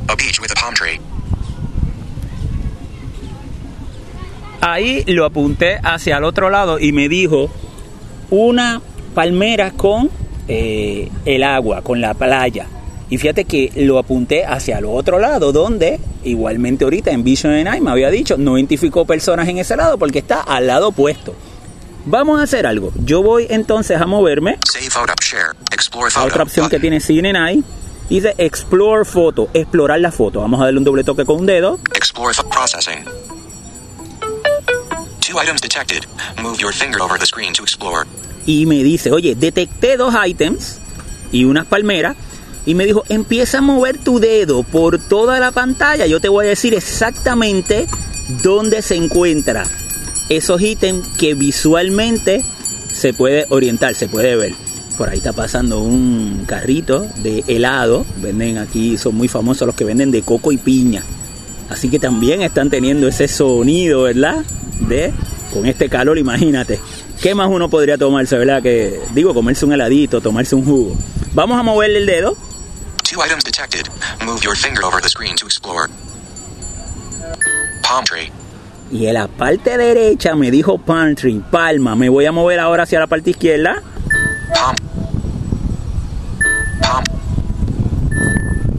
A 0.09 0.15
beach 0.15 0.41
with 0.41 0.51
a 0.51 0.55
palm 0.55 0.73
tree. 0.73 0.99
Ahí 4.61 5.03
lo 5.07 5.25
apunté 5.25 5.79
hacia 5.83 6.17
el 6.17 6.23
otro 6.23 6.49
lado 6.49 6.79
y 6.79 6.91
me 6.91 7.09
dijo 7.09 7.49
una 8.29 8.81
palmera 9.13 9.71
con 9.71 10.09
eh, 10.47 11.09
el 11.25 11.43
agua, 11.43 11.81
con 11.81 12.01
la 12.01 12.13
playa. 12.13 12.67
Y 13.09 13.17
fíjate 13.17 13.45
que 13.45 13.71
lo 13.75 13.99
apunté 13.99 14.45
hacia 14.45 14.79
el 14.79 14.85
otro 14.85 15.19
lado, 15.19 15.51
donde 15.51 15.99
igualmente 16.23 16.83
ahorita 16.83 17.11
en 17.11 17.23
Vision 17.23 17.67
AI 17.67 17.79
me 17.79 17.91
había 17.91 18.09
dicho, 18.09 18.35
no 18.37 18.57
identificó 18.57 19.05
personas 19.05 19.47
en 19.47 19.59
ese 19.59 19.75
lado 19.75 19.97
porque 19.97 20.19
está 20.19 20.41
al 20.41 20.67
lado 20.67 20.89
opuesto. 20.89 21.35
Vamos 22.05 22.39
a 22.39 22.43
hacer 22.43 22.67
algo. 22.67 22.91
Yo 23.03 23.23
voy 23.23 23.47
entonces 23.49 23.99
a 23.99 24.05
moverme 24.05 24.59
Save 24.71 24.89
photo. 24.89 25.13
Share. 25.21 25.55
Explore 25.71 26.11
a 26.15 26.23
otra 26.23 26.43
opción 26.43 26.69
que 26.69 26.79
tiene 26.79 26.99
CineNI. 26.99 27.63
Dice 28.09 28.35
Explore 28.37 29.03
Photo, 29.05 29.49
explorar 29.53 29.99
la 29.99 30.11
foto. 30.11 30.41
Vamos 30.41 30.61
a 30.61 30.65
darle 30.65 30.77
un 30.77 30.83
doble 30.83 31.03
toque 31.03 31.25
con 31.25 31.37
un 31.39 31.45
dedo. 31.47 31.79
Explore 31.95 32.35
processing. 32.51 33.03
Two 35.35 35.41
items 35.41 35.59
detected. 35.59 36.05
Move 36.41 36.61
your 36.61 36.71
finger 36.71 37.01
over 37.01 37.17
the 37.19 37.25
screen 37.25 37.51
to 37.55 37.63
explore. 37.63 38.05
y 38.45 38.65
me 38.67 38.83
dice, 38.83 39.11
oye, 39.11 39.35
detecté 39.35 39.97
dos 39.97 40.13
ítems 40.25 40.77
y 41.31 41.43
unas 41.43 41.65
palmeras. 41.65 42.15
Y 42.65 42.73
me 42.73 42.85
dijo, 42.85 43.03
empieza 43.09 43.57
a 43.57 43.61
mover 43.61 43.97
tu 43.97 44.19
dedo 44.19 44.63
por 44.63 44.97
toda 44.97 45.39
la 45.39 45.51
pantalla. 45.51 46.05
Yo 46.05 46.21
te 46.21 46.29
voy 46.29 46.45
a 46.45 46.49
decir 46.49 46.73
exactamente 46.73 47.85
dónde 48.43 48.81
se 48.81 48.95
encuentra 48.95 49.65
esos 50.29 50.61
ítems 50.61 51.05
que 51.17 51.33
visualmente 51.33 52.41
se 52.87 53.11
puede 53.11 53.45
orientar, 53.49 53.93
se 53.93 54.07
puede 54.07 54.37
ver. 54.37 54.53
Por 54.97 55.09
ahí 55.09 55.17
está 55.17 55.33
pasando 55.33 55.81
un 55.81 56.45
carrito 56.47 57.07
de 57.17 57.43
helado. 57.47 58.05
Venden 58.21 58.57
aquí, 58.57 58.97
son 58.97 59.15
muy 59.15 59.27
famosos 59.27 59.65
los 59.65 59.75
que 59.75 59.83
venden 59.83 60.11
de 60.11 60.21
coco 60.21 60.53
y 60.53 60.57
piña. 60.57 61.03
Así 61.69 61.89
que 61.89 61.99
también 61.99 62.41
están 62.41 62.69
teniendo 62.69 63.07
ese 63.07 63.27
sonido, 63.27 64.03
¿verdad? 64.03 64.45
de, 64.81 65.13
con 65.53 65.65
este 65.65 65.89
calor, 65.89 66.17
imagínate, 66.17 66.79
¿qué 67.21 67.33
más 67.35 67.47
uno 67.49 67.69
podría 67.69 67.97
tomarse, 67.97 68.37
verdad? 68.37 68.61
Que 68.61 68.99
digo, 69.13 69.33
comerse 69.33 69.65
un 69.65 69.73
heladito, 69.73 70.21
tomarse 70.21 70.55
un 70.55 70.65
jugo. 70.65 70.95
Vamos 71.33 71.59
a 71.59 71.63
moverle 71.63 71.99
el 71.99 72.05
dedo. 72.05 72.37
Two 73.03 73.21
items 73.23 73.43
detected. 73.43 73.87
Move 74.25 74.41
your 74.41 74.55
finger 74.55 74.83
over 74.83 75.01
the 75.01 75.09
screen 75.09 75.35
to 75.35 75.45
explore. 75.45 75.89
Palm 77.83 78.03
tree. 78.03 78.31
Y 78.91 79.07
en 79.07 79.15
la 79.15 79.27
parte 79.27 79.77
derecha 79.77 80.35
me 80.35 80.51
dijo 80.51 80.77
palm 80.77 81.15
tree, 81.15 81.41
palma. 81.51 81.95
Me 81.95 82.09
voy 82.09 82.25
a 82.25 82.31
mover 82.31 82.59
ahora 82.59 82.83
hacia 82.83 82.99
la 82.99 83.07
parte 83.07 83.31
izquierda. 83.31 83.81
Palm. 84.53 84.75
Palm. 86.81 87.03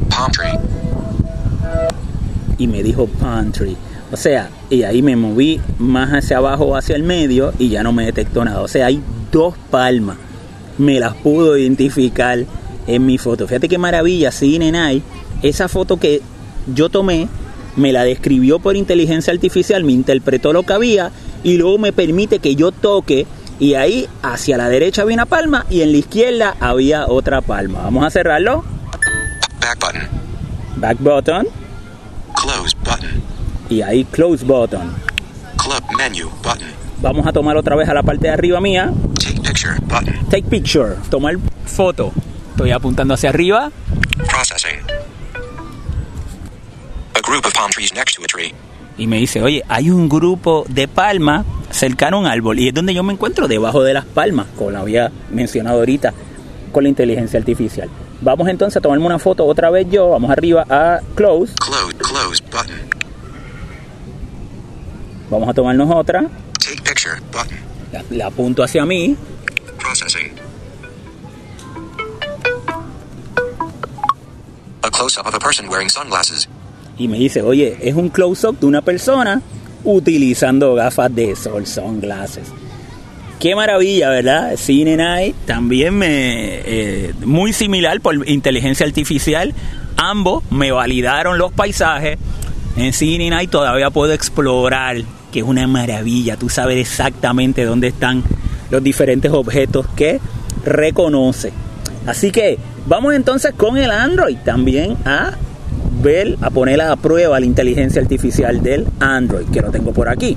Palm 0.09 0.33
tree. 0.33 0.59
Y 2.59 2.67
me 2.67 2.83
dijo 2.83 3.07
palm 3.07 3.53
tree. 3.53 3.77
O 4.13 4.17
sea, 4.17 4.51
y 4.71 4.83
ahí 4.85 5.03
me 5.03 5.17
moví 5.17 5.61
más 5.79 6.11
hacia 6.11 6.39
abajo, 6.39 6.77
hacia 6.77 6.97
el 6.97 7.03
medio, 7.03 7.53
y 7.59 7.69
ya 7.69 7.83
no 7.83 7.93
me 7.93 8.05
detectó 8.05 8.45
nada. 8.45 8.61
O 8.61 8.69
sea, 8.69 8.87
hay 8.87 9.03
dos 9.33 9.55
palmas. 9.71 10.17
Me 10.79 11.01
las 11.01 11.15
pudo 11.15 11.57
identificar 11.57 12.39
en 12.87 13.07
mi 13.07 13.19
foto. 13.19 13.49
Fíjate 13.49 13.69
qué 13.69 13.79
maravilla, 13.79 14.31
sí, 14.31 14.59
Nenai. 14.59 15.03
Esa 15.43 15.69
foto 15.69 15.99
que 15.99 16.23
yo 16.73 16.89
tomé, 16.89 17.29
me 17.77 17.93
la 17.93 18.05
describió 18.05 18.59
por 18.59 18.77
inteligencia 18.77 19.33
artificial, 19.33 19.85
me 19.85 19.93
interpretó 19.93 20.53
lo 20.53 20.63
que 20.63 20.73
había, 20.73 21.11
y 21.43 21.57
luego 21.57 21.79
me 21.79 21.93
permite 21.93 22.39
que 22.39 22.55
yo 22.55 22.73
toque. 22.73 23.27
Y 23.59 23.75
ahí 23.75 24.07
hacia 24.23 24.59
la 24.59 24.69
derecha 24.69 25.03
había 25.03 25.15
una 25.15 25.25
palma 25.25 25.65
y 25.71 25.81
en 25.81 25.93
la 25.93 25.99
izquierda 25.99 26.57
había 26.61 27.07
otra 27.07 27.41
palma. 27.41 27.81
Vamos 27.83 28.05
a 28.05 28.11
cerrarlo. 28.11 28.65
Back 29.61 29.79
button. 29.81 30.09
Back 30.77 30.99
button. 31.01 31.49
Close. 32.35 32.76
Y 33.69 33.83
ahí 33.83 34.05
close 34.05 34.45
button. 34.45 34.95
Club 35.57 35.83
menu 35.99 36.31
button. 36.43 36.69
Vamos 37.01 37.27
a 37.27 37.33
tomar 37.33 37.57
otra 37.57 37.77
vez 37.77 37.89
a 37.89 37.95
la 37.95 38.03
parte 38.03 38.29
de 38.29 38.33
arriba 38.33 38.61
mía. 38.61 38.93
Take 39.19 39.41
picture 39.41 39.75
button. 39.83 40.15
Take 40.31 40.45
picture. 40.45 40.95
Tomar 41.11 41.37
foto. 41.65 42.13
Estoy 42.51 42.71
apuntando 42.71 43.15
hacia 43.15 43.31
arriba. 43.31 43.71
Processing. 44.29 44.79
A 47.15 47.21
group 47.21 47.45
of 47.45 47.53
palm 47.53 47.71
trees 47.71 47.93
next 47.93 48.17
to 48.17 48.23
a 48.23 48.27
tree. 48.27 48.55
Y 48.99 49.07
me 49.07 49.19
dice, 49.19 49.43
oye, 49.43 49.63
hay 49.69 49.91
un 49.91 50.09
grupo 50.09 50.65
de 50.69 50.89
palmas 50.89 51.45
cercano 51.71 52.17
a 52.17 52.21
un 52.21 52.27
árbol. 52.27 52.59
Y 52.59 52.69
es 52.69 52.75
donde 52.75 52.95
yo 52.95 53.03
me 53.03 53.13
encuentro, 53.13 53.47
debajo 53.47 53.83
de 53.83 53.93
las 53.93 54.07
palmas, 54.07 54.47
como 54.57 54.71
lo 54.71 54.79
había 54.79 55.11
mencionado 55.31 55.81
ahorita, 55.81 56.15
con 56.73 56.85
la 56.85 56.89
inteligencia 56.89 57.39
artificial. 57.39 57.91
Vamos 58.23 58.49
entonces 58.49 58.79
a 58.79 58.81
tomarme 58.81 59.05
una 59.05 59.19
foto 59.19 59.45
otra 59.45 59.69
vez 59.69 59.87
yo. 59.91 60.11
Vamos 60.11 60.31
arriba 60.31 60.65
a 60.71 61.01
close. 61.15 61.53
Close 61.55 61.95
close 61.99 62.43
button. 62.51 62.96
Vamos 65.31 65.49
a 65.49 65.55
tomarnos 65.55 65.91
otra. 65.91 66.23
Take 66.59 66.83
picture 66.83 67.21
button. 67.33 67.59
La, 67.93 68.05
la 68.11 68.27
apunto 68.27 68.63
hacia 68.63 68.85
mí. 68.85 69.17
Processing. 69.79 70.33
A 74.83 74.91
close 74.91 75.19
up 75.19 75.27
of 75.27 75.35
a 75.35 75.39
person 75.39 75.69
wearing 75.69 75.89
sunglasses. 75.89 76.49
y 76.99 77.09
me 77.09 77.19
dice, 77.19 77.43
oye, 77.43 77.77
es 77.83 77.95
un 77.95 78.09
close-up 78.09 78.59
de 78.59 78.67
una 78.67 78.83
persona 78.83 79.43
utilizando 79.85 80.75
gafas 80.75 81.15
de 81.15 81.37
sol, 81.37 81.67
sunglasses. 81.67 82.49
Qué 83.39 83.55
maravilla, 83.55 84.09
¿verdad? 84.09 84.57
Cine 84.57 84.97
Night 84.97 85.37
también 85.45 85.95
me 85.99 86.07
eh, 86.09 87.15
muy 87.25 87.53
similar 87.53 88.01
por 88.01 88.27
inteligencia 88.29 88.87
artificial. 88.87 89.53
Ambos 89.97 90.43
me 90.51 90.73
validaron 90.73 91.37
los 91.37 91.53
paisajes. 91.53 92.19
En 92.77 92.93
Cine 92.95 93.29
Night 93.29 93.51
todavía 93.51 93.91
puedo 93.91 94.13
explorar, 94.13 95.03
que 95.33 95.41
es 95.41 95.45
una 95.45 95.67
maravilla. 95.67 96.37
Tú 96.37 96.49
sabes 96.49 96.79
exactamente 96.79 97.65
dónde 97.65 97.89
están 97.89 98.23
los 98.71 98.83
diferentes 98.83 99.31
objetos 99.33 99.87
que 99.97 100.21
reconoce. 100.65 101.53
Así 102.07 102.31
que 102.31 102.59
vamos 102.87 103.15
entonces 103.15 103.53
con 103.55 103.77
el 103.77 103.91
Android 103.91 104.39
también 104.45 104.97
a 105.05 105.33
ver, 106.03 106.37
a 106.41 106.51
poner 106.51 106.81
a 106.81 106.95
prueba 106.97 107.41
la 107.41 107.47
inteligencia 107.47 108.01
artificial 108.01 108.63
del 108.63 108.87
Android, 109.01 109.47
que 109.47 109.61
lo 109.61 109.71
tengo 109.71 109.93
por 109.93 110.09
aquí. 110.09 110.37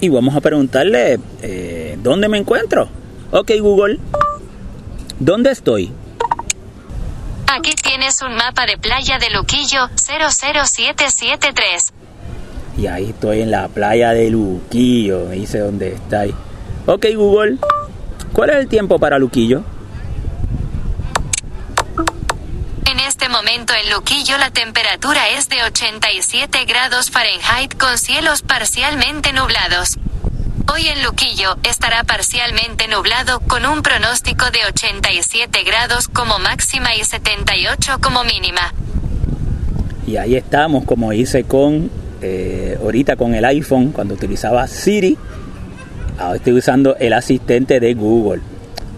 Y 0.00 0.08
vamos 0.08 0.36
a 0.36 0.40
preguntarle, 0.40 1.18
eh, 1.42 1.98
¿dónde 2.02 2.28
me 2.28 2.38
encuentro? 2.38 2.88
Ok 3.32 3.50
Google, 3.60 3.98
¿dónde 5.18 5.50
estoy? 5.50 5.90
Aquí 7.50 7.74
tienes 7.74 8.20
un 8.20 8.34
mapa 8.34 8.66
de 8.66 8.76
playa 8.76 9.18
de 9.18 9.30
Luquillo 9.30 9.88
00773. 9.96 11.92
Y 12.76 12.86
ahí 12.86 13.10
estoy 13.10 13.40
en 13.40 13.50
la 13.50 13.68
playa 13.68 14.10
de 14.10 14.28
Luquillo, 14.28 15.24
me 15.24 15.36
dice 15.36 15.60
dónde 15.60 15.94
está 15.94 16.20
ahí. 16.20 16.34
Ok 16.84 17.06
Google, 17.16 17.56
¿cuál 18.34 18.50
es 18.50 18.56
el 18.56 18.68
tiempo 18.68 18.98
para 18.98 19.18
Luquillo? 19.18 19.64
En 22.84 23.00
este 23.00 23.30
momento 23.30 23.72
en 23.72 23.90
Luquillo 23.94 24.36
la 24.36 24.50
temperatura 24.50 25.30
es 25.30 25.48
de 25.48 25.62
87 25.64 26.66
grados 26.66 27.10
Fahrenheit 27.10 27.74
con 27.78 27.96
cielos 27.96 28.42
parcialmente 28.42 29.32
nublados. 29.32 29.98
Hoy 30.70 30.86
en 30.86 31.02
Luquillo 31.02 31.56
estará 31.62 32.04
parcialmente 32.04 32.88
nublado 32.88 33.40
con 33.40 33.64
un 33.64 33.82
pronóstico 33.82 34.44
de 34.50 34.58
87 34.68 35.62
grados 35.64 36.08
como 36.08 36.38
máxima 36.38 36.94
y 36.94 37.04
78 37.04 37.98
como 38.02 38.22
mínima. 38.22 38.74
Y 40.06 40.18
ahí 40.18 40.36
estamos, 40.36 40.84
como 40.84 41.12
hice 41.14 41.44
con 41.44 41.90
eh, 42.20 42.76
ahorita 42.82 43.16
con 43.16 43.34
el 43.34 43.46
iPhone, 43.46 43.92
cuando 43.92 44.12
utilizaba 44.14 44.66
Siri. 44.66 45.16
Ahora 46.18 46.36
estoy 46.36 46.52
usando 46.52 46.96
el 46.96 47.14
asistente 47.14 47.80
de 47.80 47.94
Google. 47.94 48.42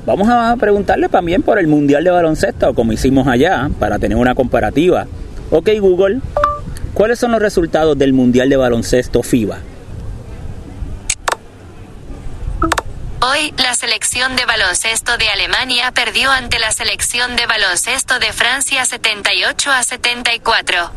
Vamos 0.06 0.28
a 0.28 0.56
preguntarle 0.56 1.08
también 1.08 1.42
por 1.42 1.58
el 1.60 1.68
Mundial 1.68 2.02
de 2.02 2.10
Baloncesto, 2.10 2.74
como 2.74 2.92
hicimos 2.92 3.28
allá, 3.28 3.70
para 3.78 3.98
tener 4.00 4.18
una 4.18 4.34
comparativa. 4.34 5.06
Ok, 5.50 5.68
Google, 5.78 6.20
¿cuáles 6.94 7.20
son 7.20 7.30
los 7.30 7.40
resultados 7.40 7.96
del 7.96 8.12
Mundial 8.12 8.48
de 8.48 8.56
Baloncesto 8.56 9.22
FIBA? 9.22 9.69
Hoy, 13.22 13.52
la 13.58 13.74
selección 13.74 14.34
de 14.34 14.46
baloncesto 14.46 15.18
de 15.18 15.28
Alemania 15.28 15.92
perdió 15.92 16.30
ante 16.30 16.58
la 16.58 16.72
selección 16.72 17.36
de 17.36 17.44
baloncesto 17.44 18.18
de 18.18 18.32
Francia 18.32 18.82
78 18.86 19.70
a 19.70 19.82
74. 19.82 20.90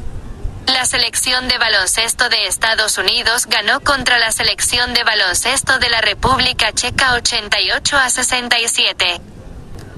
La 0.67 0.85
selección 0.85 1.49
de 1.49 1.57
baloncesto 1.57 2.29
de 2.29 2.47
Estados 2.47 2.97
Unidos 2.97 3.45
ganó 3.47 3.81
contra 3.81 4.19
la 4.19 4.31
selección 4.31 4.93
de 4.93 5.03
baloncesto 5.03 5.79
de 5.79 5.89
la 5.89 5.99
República 5.99 6.71
Checa 6.71 7.13
88 7.15 7.97
a 7.97 8.09
67. 8.09 9.05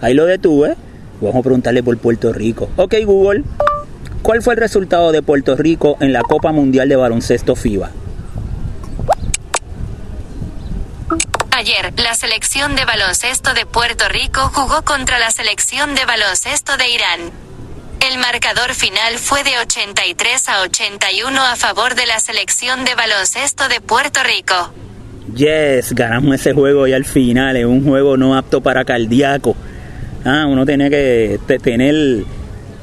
Ahí 0.01 0.15
lo 0.15 0.25
detuve. 0.25 0.75
Vamos 1.21 1.35
a 1.35 1.41
preguntarle 1.43 1.83
por 1.83 1.95
Puerto 1.99 2.33
Rico. 2.33 2.71
Ok, 2.75 2.95
Google, 3.05 3.43
¿cuál 4.23 4.41
fue 4.41 4.55
el 4.55 4.59
resultado 4.59 5.11
de 5.11 5.21
Puerto 5.21 5.55
Rico 5.55 5.95
en 5.99 6.11
la 6.11 6.23
Copa 6.23 6.51
Mundial 6.51 6.89
de 6.89 6.95
Baloncesto 6.95 7.55
FIBA? 7.55 7.91
Ayer, 11.67 11.93
la 11.97 12.13
selección 12.13 12.75
de 12.75 12.85
baloncesto 12.85 13.55
de 13.55 13.65
Puerto 13.65 14.05
Rico 14.07 14.51
jugó 14.53 14.83
contra 14.83 15.17
la 15.17 15.31
selección 15.31 15.95
de 15.95 16.05
baloncesto 16.05 16.77
de 16.77 16.87
Irán. 16.91 17.31
El 18.07 18.19
marcador 18.19 18.75
final 18.75 19.17
fue 19.17 19.43
de 19.43 19.57
83 19.57 20.47
a 20.49 20.61
81 20.61 21.41
a 21.41 21.55
favor 21.55 21.95
de 21.95 22.05
la 22.05 22.19
selección 22.19 22.85
de 22.85 22.93
baloncesto 22.93 23.67
de 23.67 23.81
Puerto 23.81 24.19
Rico. 24.23 24.73
Yes, 25.35 25.93
ganamos 25.93 26.35
ese 26.35 26.53
juego 26.53 26.85
y 26.85 26.93
al 26.93 27.03
final 27.03 27.57
es 27.57 27.65
un 27.65 27.83
juego 27.83 28.15
no 28.15 28.37
apto 28.37 28.61
para 28.61 28.85
cardíaco. 28.85 29.55
Ah, 30.23 30.45
uno 30.47 30.67
tiene 30.67 30.91
que 30.91 31.39
te- 31.47 31.57
tener 31.57 32.25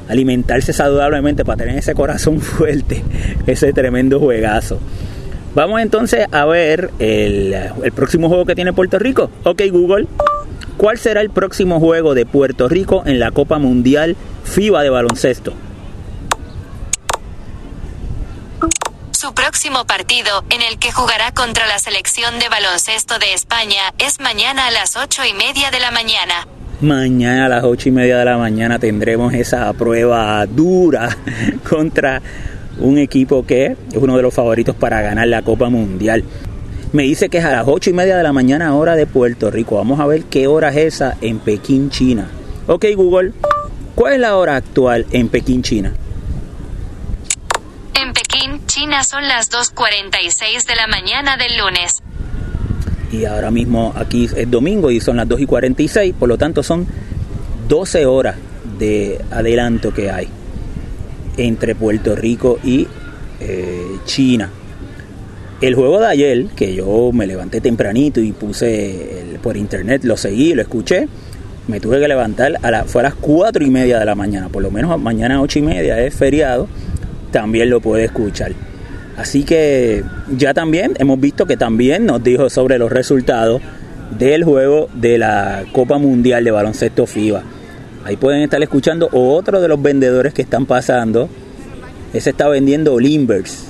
alimentarse 0.09 0.73
saludablemente 0.73 1.45
para 1.45 1.55
tener 1.63 1.77
ese 1.77 1.95
corazón 1.95 2.41
fuerte, 2.41 3.01
ese 3.47 3.71
tremendo 3.71 4.19
juegazo. 4.19 4.77
Vamos 5.55 5.81
entonces 5.81 6.25
a 6.31 6.45
ver 6.45 6.91
el, 6.99 7.53
el 7.83 7.91
próximo 7.91 8.27
juego 8.27 8.45
que 8.45 8.55
tiene 8.55 8.73
Puerto 8.73 8.97
Rico. 8.97 9.29
Ok, 9.43 9.61
Google. 9.71 10.07
¿Cuál 10.77 10.97
será 10.97 11.21
el 11.21 11.29
próximo 11.29 11.79
juego 11.79 12.15
de 12.15 12.25
Puerto 12.25 12.67
Rico 12.67 13.03
en 13.05 13.19
la 13.19 13.31
Copa 13.31 13.59
Mundial 13.59 14.15
FIBA 14.43 14.81
de 14.81 14.89
baloncesto? 14.89 15.53
Su 19.11 19.33
próximo 19.33 19.85
partido, 19.85 20.43
en 20.49 20.61
el 20.63 20.79
que 20.79 20.91
jugará 20.91 21.31
contra 21.31 21.67
la 21.67 21.79
selección 21.79 22.39
de 22.39 22.49
baloncesto 22.49 23.19
de 23.19 23.33
España, 23.33 23.93
es 23.99 24.19
mañana 24.19 24.67
a 24.67 24.71
las 24.71 24.97
8 24.97 25.21
y 25.29 25.33
media 25.33 25.71
de 25.71 25.79
la 25.79 25.91
mañana. 25.91 26.47
Mañana 26.81 27.45
a 27.45 27.49
las 27.49 27.63
ocho 27.63 27.87
y 27.87 27.93
media 27.93 28.17
de 28.17 28.25
la 28.25 28.37
mañana 28.37 28.77
tendremos 28.77 29.33
esa 29.33 29.71
prueba 29.71 30.45
dura 30.47 31.15
contra 31.69 32.21
un 32.79 32.97
equipo 32.97 33.45
que 33.45 33.65
es 33.65 33.77
uno 33.95 34.17
de 34.17 34.23
los 34.23 34.33
favoritos 34.33 34.75
para 34.75 35.01
ganar 35.01 35.27
la 35.27 35.41
Copa 35.41 35.69
Mundial. 35.69 36.23
Me 36.91 37.03
dice 37.03 37.29
que 37.29 37.39
es 37.39 37.45
a 37.45 37.51
las 37.51 37.67
ocho 37.67 37.89
y 37.89 37.93
media 37.93 38.17
de 38.17 38.23
la 38.23 38.33
mañana 38.33 38.75
hora 38.75 38.95
de 38.95 39.07
Puerto 39.07 39.49
Rico. 39.49 39.77
Vamos 39.77 39.99
a 39.99 40.05
ver 40.05 40.25
qué 40.25 40.47
hora 40.47 40.69
es 40.69 40.77
esa 40.77 41.17
en 41.21 41.39
Pekín, 41.39 41.89
China. 41.89 42.27
Ok 42.67 42.85
Google, 42.95 43.33
¿cuál 43.95 44.13
es 44.13 44.19
la 44.19 44.37
hora 44.37 44.55
actual 44.55 45.05
en 45.11 45.27
Pekín, 45.29 45.63
China? 45.63 45.93
En 47.95 48.13
Pekín, 48.13 48.65
China 48.67 49.03
son 49.03 49.27
las 49.27 49.51
2.46 49.51 50.65
de 50.65 50.75
la 50.75 50.87
mañana 50.87 51.37
del 51.37 51.57
lunes. 51.57 51.99
Y 53.11 53.25
ahora 53.25 53.51
mismo 53.51 53.93
aquí 53.95 54.27
es 54.35 54.49
domingo 54.49 54.89
y 54.89 54.99
son 54.99 55.17
las 55.17 55.27
2 55.27 55.41
y 55.41 55.45
46, 55.45 56.15
por 56.19 56.29
lo 56.29 56.37
tanto 56.37 56.63
son 56.63 56.87
12 57.67 58.05
horas 58.05 58.35
de 58.79 59.19
adelanto 59.31 59.93
que 59.93 60.09
hay 60.09 60.29
entre 61.37 61.75
Puerto 61.75 62.15
Rico 62.15 62.59
y 62.63 62.87
eh, 63.39 63.97
China. 64.05 64.49
El 65.61 65.75
juego 65.75 65.99
de 65.99 66.07
ayer, 66.07 66.45
que 66.55 66.75
yo 66.75 67.11
me 67.13 67.25
levanté 67.25 67.61
tempranito 67.61 68.19
y 68.19 68.33
puse 68.33 69.37
por 69.41 69.55
internet, 69.55 70.03
lo 70.03 70.17
seguí, 70.17 70.53
lo 70.53 70.61
escuché, 70.61 71.07
me 71.67 71.79
tuve 71.79 71.99
que 71.99 72.07
levantar 72.07 72.57
a 72.61 72.71
la, 72.71 72.83
fue 72.83 73.01
a 73.01 73.03
las 73.03 73.15
4 73.15 73.63
y 73.63 73.69
media 73.69 73.99
de 73.99 74.05
la 74.05 74.15
mañana, 74.15 74.49
por 74.49 74.61
lo 74.61 74.71
menos 74.71 74.99
mañana 74.99 75.35
a 75.35 75.41
8 75.41 75.59
y 75.59 75.61
media 75.61 75.99
es 76.01 76.13
feriado, 76.13 76.67
también 77.31 77.69
lo 77.69 77.79
puede 77.79 78.05
escuchar. 78.05 78.51
Así 79.15 79.43
que 79.43 80.03
ya 80.35 80.53
también 80.53 80.93
hemos 80.99 81.19
visto 81.19 81.45
que 81.45 81.55
también 81.55 82.05
nos 82.05 82.23
dijo 82.23 82.49
sobre 82.49 82.77
los 82.77 82.91
resultados 82.91 83.61
del 84.17 84.43
juego 84.43 84.89
de 84.93 85.17
la 85.17 85.63
Copa 85.71 85.97
Mundial 85.97 86.43
de 86.43 86.51
Baloncesto 86.51 87.05
FIBA. 87.05 87.43
Ahí 88.05 88.17
pueden 88.17 88.41
estar 88.41 88.61
escuchando 88.61 89.07
otro 89.13 89.61
de 89.61 89.67
los 89.69 89.81
vendedores 89.81 90.33
que 90.33 90.41
están 90.41 90.65
pasando. 90.65 91.29
Ese 92.13 92.31
está 92.31 92.49
vendiendo 92.49 92.99
Limbers. 92.99 93.67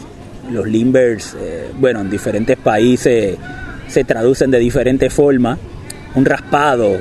Los 0.52 0.68
Limbers, 0.68 1.36
eh, 1.40 1.70
bueno, 1.80 2.02
en 2.02 2.10
diferentes 2.10 2.58
países 2.58 3.38
se 3.88 4.04
traducen 4.04 4.50
de 4.50 4.58
diferentes 4.58 5.14
formas. 5.14 5.60
Un 6.16 6.26
raspado, 6.26 6.98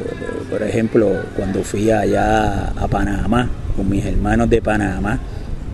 por 0.50 0.62
ejemplo, 0.62 1.10
cuando 1.34 1.62
fui 1.62 1.90
allá 1.90 2.68
a 2.68 2.86
Panamá 2.88 3.48
con 3.76 3.88
mis 3.88 4.04
hermanos 4.04 4.50
de 4.50 4.60
Panamá, 4.60 5.18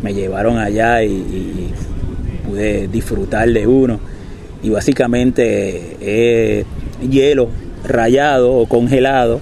me 0.00 0.14
llevaron 0.14 0.58
allá 0.58 1.02
y, 1.02 1.72
pude 2.48 2.86
disfrutar 2.86 3.48
de 3.48 3.66
uno. 3.66 3.98
Y 4.62 4.70
básicamente 4.70 5.96
es 6.00 6.64
hielo 7.00 7.48
rayado 7.84 8.52
o 8.52 8.66
congelado 8.66 9.40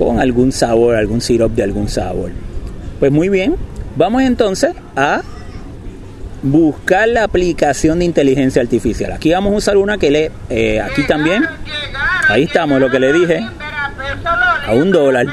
con 0.00 0.18
algún 0.18 0.50
sabor, 0.50 0.96
algún 0.96 1.20
sirope 1.20 1.56
de 1.56 1.62
algún 1.62 1.86
sabor. 1.86 2.30
Pues 2.98 3.12
muy 3.12 3.28
bien, 3.28 3.56
vamos 3.96 4.22
entonces 4.22 4.72
a 4.96 5.20
buscar 6.42 7.06
la 7.06 7.24
aplicación 7.24 7.98
de 7.98 8.06
inteligencia 8.06 8.62
artificial. 8.62 9.12
Aquí 9.12 9.30
vamos 9.30 9.52
a 9.52 9.56
usar 9.56 9.76
una 9.76 9.98
que 9.98 10.10
le, 10.10 10.32
eh, 10.48 10.80
aquí 10.80 11.06
también, 11.06 11.44
ahí 12.28 12.44
estamos, 12.44 12.80
lo 12.80 12.90
que 12.90 12.98
le 12.98 13.12
dije, 13.12 13.46
a 14.66 14.72
un 14.72 14.90
dólar. 14.90 15.26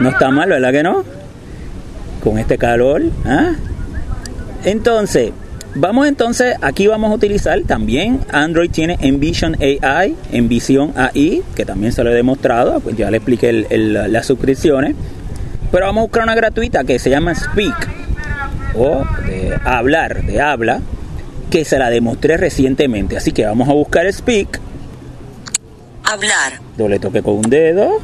No 0.00 0.08
está 0.08 0.30
mal, 0.30 0.48
¿verdad 0.48 0.72
que 0.72 0.82
no? 0.82 1.04
Con 2.24 2.38
este 2.38 2.56
calor. 2.56 3.02
¿ah? 3.26 3.52
Entonces, 4.64 5.32
vamos 5.74 6.06
entonces, 6.06 6.56
aquí 6.60 6.86
vamos 6.86 7.10
a 7.10 7.14
utilizar 7.14 7.60
también, 7.62 8.20
Android 8.32 8.70
tiene 8.70 8.98
Envision 9.00 9.56
AI, 9.60 10.16
Envision 10.32 10.92
AI, 10.96 11.42
que 11.54 11.64
también 11.64 11.92
se 11.92 12.04
lo 12.04 12.10
he 12.10 12.14
demostrado, 12.14 12.80
pues 12.80 12.96
ya 12.96 13.10
le 13.10 13.18
expliqué 13.18 13.52
las 13.52 14.26
suscripciones. 14.26 14.94
Pero 15.70 15.86
vamos 15.86 16.02
a 16.02 16.04
buscar 16.04 16.22
una 16.24 16.34
gratuita 16.34 16.84
que 16.84 16.98
se 16.98 17.08
llama 17.08 17.34
Speak, 17.34 17.88
o 18.76 19.04
de 19.26 19.58
hablar, 19.64 20.24
de 20.24 20.40
habla, 20.40 20.80
que 21.50 21.64
se 21.64 21.78
la 21.78 21.90
demostré 21.90 22.36
recientemente. 22.36 23.16
Así 23.16 23.32
que 23.32 23.44
vamos 23.44 23.68
a 23.68 23.72
buscar 23.72 24.10
Speak. 24.12 24.60
Hablar. 26.04 26.60
Doble 26.76 26.98
toque 26.98 27.22
con 27.22 27.36
un 27.36 27.42
dedo. 27.42 28.00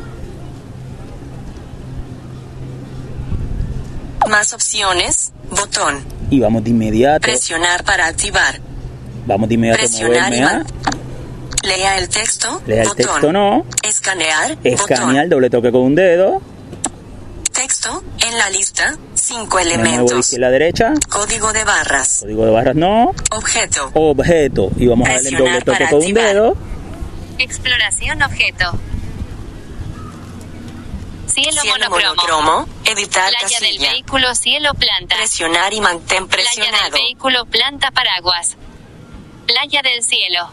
Más 4.28 4.52
opciones, 4.52 5.33
botón. 5.50 6.17
Y 6.31 6.41
vamos 6.41 6.64
de 6.64 6.71
inmediato. 6.71 7.21
Presionar 7.23 7.85
para 7.85 8.07
activar. 8.07 8.61
Vamos 9.27 9.49
de 9.49 9.55
inmediato 9.55 9.81
Presionar 9.81 10.33
y 10.33 10.41
moverme 10.41 10.45
a 10.45 10.64
Lea 11.62 11.99
el 11.99 12.09
texto. 12.09 12.62
Lea 12.67 12.83
el 12.83 12.88
botón. 12.88 13.05
texto 13.05 13.33
no. 13.33 13.67
Escanear. 13.83 14.59
escanear, 14.62 15.12
Botón. 15.12 15.29
doble 15.31 15.51
toque 15.51 15.73
con 15.73 15.83
un 15.83 15.95
dedo. 15.95 16.41
Texto 17.53 18.03
en 18.27 18.38
la 18.38 18.49
lista. 18.51 18.97
Cinco 19.14 19.57
de 19.59 19.64
elementos. 19.64 20.19
izquierda 20.19 20.47
a 20.47 20.51
derecha. 20.51 20.93
Código 21.09 21.53
de 21.53 21.64
barras. 21.64 22.19
Código 22.21 22.45
de 22.45 22.51
barras 22.53 22.77
no. 22.77 23.12
Objeto. 23.33 23.91
Objeto. 23.95 24.71
Y 24.77 24.87
vamos 24.87 25.09
a 25.09 25.12
darle 25.14 25.29
el 25.31 25.37
doble 25.37 25.61
Presionar 25.61 25.64
toque 25.64 25.91
con 25.91 26.05
un 26.05 26.14
dedo. 26.14 26.57
Exploración 27.38 28.23
objeto. 28.23 28.79
Cielo, 31.42 31.62
Cielo 31.62 31.74
monocromo. 31.90 32.14
monocromo. 32.16 32.68
Editar 32.85 33.31
Playa 33.31 33.61
del 33.61 33.68
casilla. 33.68 33.90
vehículo 33.92 34.35
cielo 34.35 34.74
planta. 34.74 35.16
Presionar 35.16 35.72
y 35.72 35.81
mantén 35.81 36.27
Playa 36.27 36.44
del 36.51 36.55
presionado. 36.57 36.90
vehículo 36.92 37.44
planta 37.46 37.90
paraguas. 37.92 38.57
Playa 39.46 39.83
del 39.83 40.03
cielo. 40.03 40.51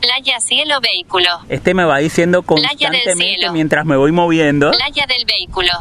Playa 0.00 0.40
cielo 0.40 0.80
vehículo. 0.80 1.28
Este 1.48 1.74
me 1.74 1.84
va 1.84 1.98
diciendo 1.98 2.42
Playa 2.42 2.68
del 2.68 2.78
constantemente 2.78 3.14
cielo. 3.36 3.52
mientras 3.52 3.84
me 3.84 3.96
voy 3.96 4.12
moviendo. 4.12 4.70
Playa 4.70 5.06
del 5.06 5.24
vehículo. 5.24 5.72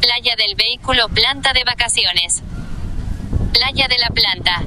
Playa 0.00 0.36
del 0.36 0.54
vehículo 0.54 1.08
planta 1.08 1.52
de 1.52 1.64
vacaciones. 1.64 2.42
Playa 3.52 3.88
de 3.88 3.98
la 3.98 4.08
planta. 4.08 4.64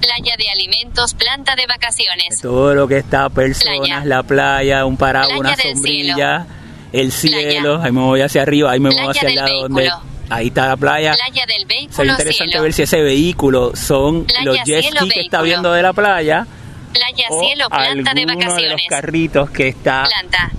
Playa 0.00 0.36
de 0.36 0.48
alimentos 0.50 1.14
planta 1.14 1.56
de 1.56 1.66
vacaciones. 1.66 2.40
Todo 2.40 2.74
lo 2.74 2.86
que 2.88 2.98
está, 2.98 3.28
personas, 3.28 3.78
Playa. 3.80 4.02
la 4.04 4.22
playa, 4.22 4.84
un 4.86 4.96
paraguas, 4.96 5.38
Playa 5.38 5.54
una 5.54 5.56
del 5.56 5.74
sombrilla, 5.74 6.46
el 6.92 7.12
cielo. 7.12 7.74
Playa. 7.76 7.84
Ahí 7.84 7.92
me 7.92 8.00
voy 8.00 8.20
hacia 8.20 8.42
arriba, 8.42 8.70
ahí 8.72 8.80
me 8.80 8.90
Playa 8.90 9.04
voy 9.04 9.10
hacia 9.16 9.28
el 9.28 9.34
lado 9.36 9.62
donde. 9.68 9.90
Ahí 10.32 10.46
está 10.48 10.68
la 10.68 10.76
playa. 10.76 11.12
Playa 11.12 11.44
del 11.46 11.56
Sería 11.62 11.66
vehículo 11.66 12.04
interesante 12.12 12.50
cielo. 12.50 12.62
ver 12.62 12.72
si 12.72 12.82
ese 12.82 13.00
vehículo 13.02 13.72
son 13.74 14.24
Playa, 14.26 14.44
los 14.44 14.56
jet 14.64 14.84
ski 14.84 15.08
que 15.08 15.20
está 15.22 15.42
viendo 15.42 15.72
de 15.72 15.82
la 15.82 15.92
playa 15.92 16.46
Playa 16.92 17.26
o 17.30 17.40
cielo 17.44 17.68
planta 17.68 18.14
de 18.14 18.20
alguno 18.22 18.38
de 18.38 18.46
los 18.46 18.46
vacaciones. 18.46 18.86
carritos 18.88 19.50
que 19.50 19.68
está. 19.68 20.04
Planta. 20.04 20.50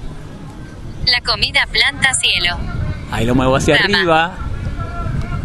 La 1.06 1.22
comida 1.22 1.66
planta 1.72 2.14
cielo. 2.16 2.58
Ahí 3.12 3.26
lo 3.26 3.34
muevo 3.34 3.56
hacia 3.56 3.78
Rama. 3.78 3.98
arriba 3.98 4.38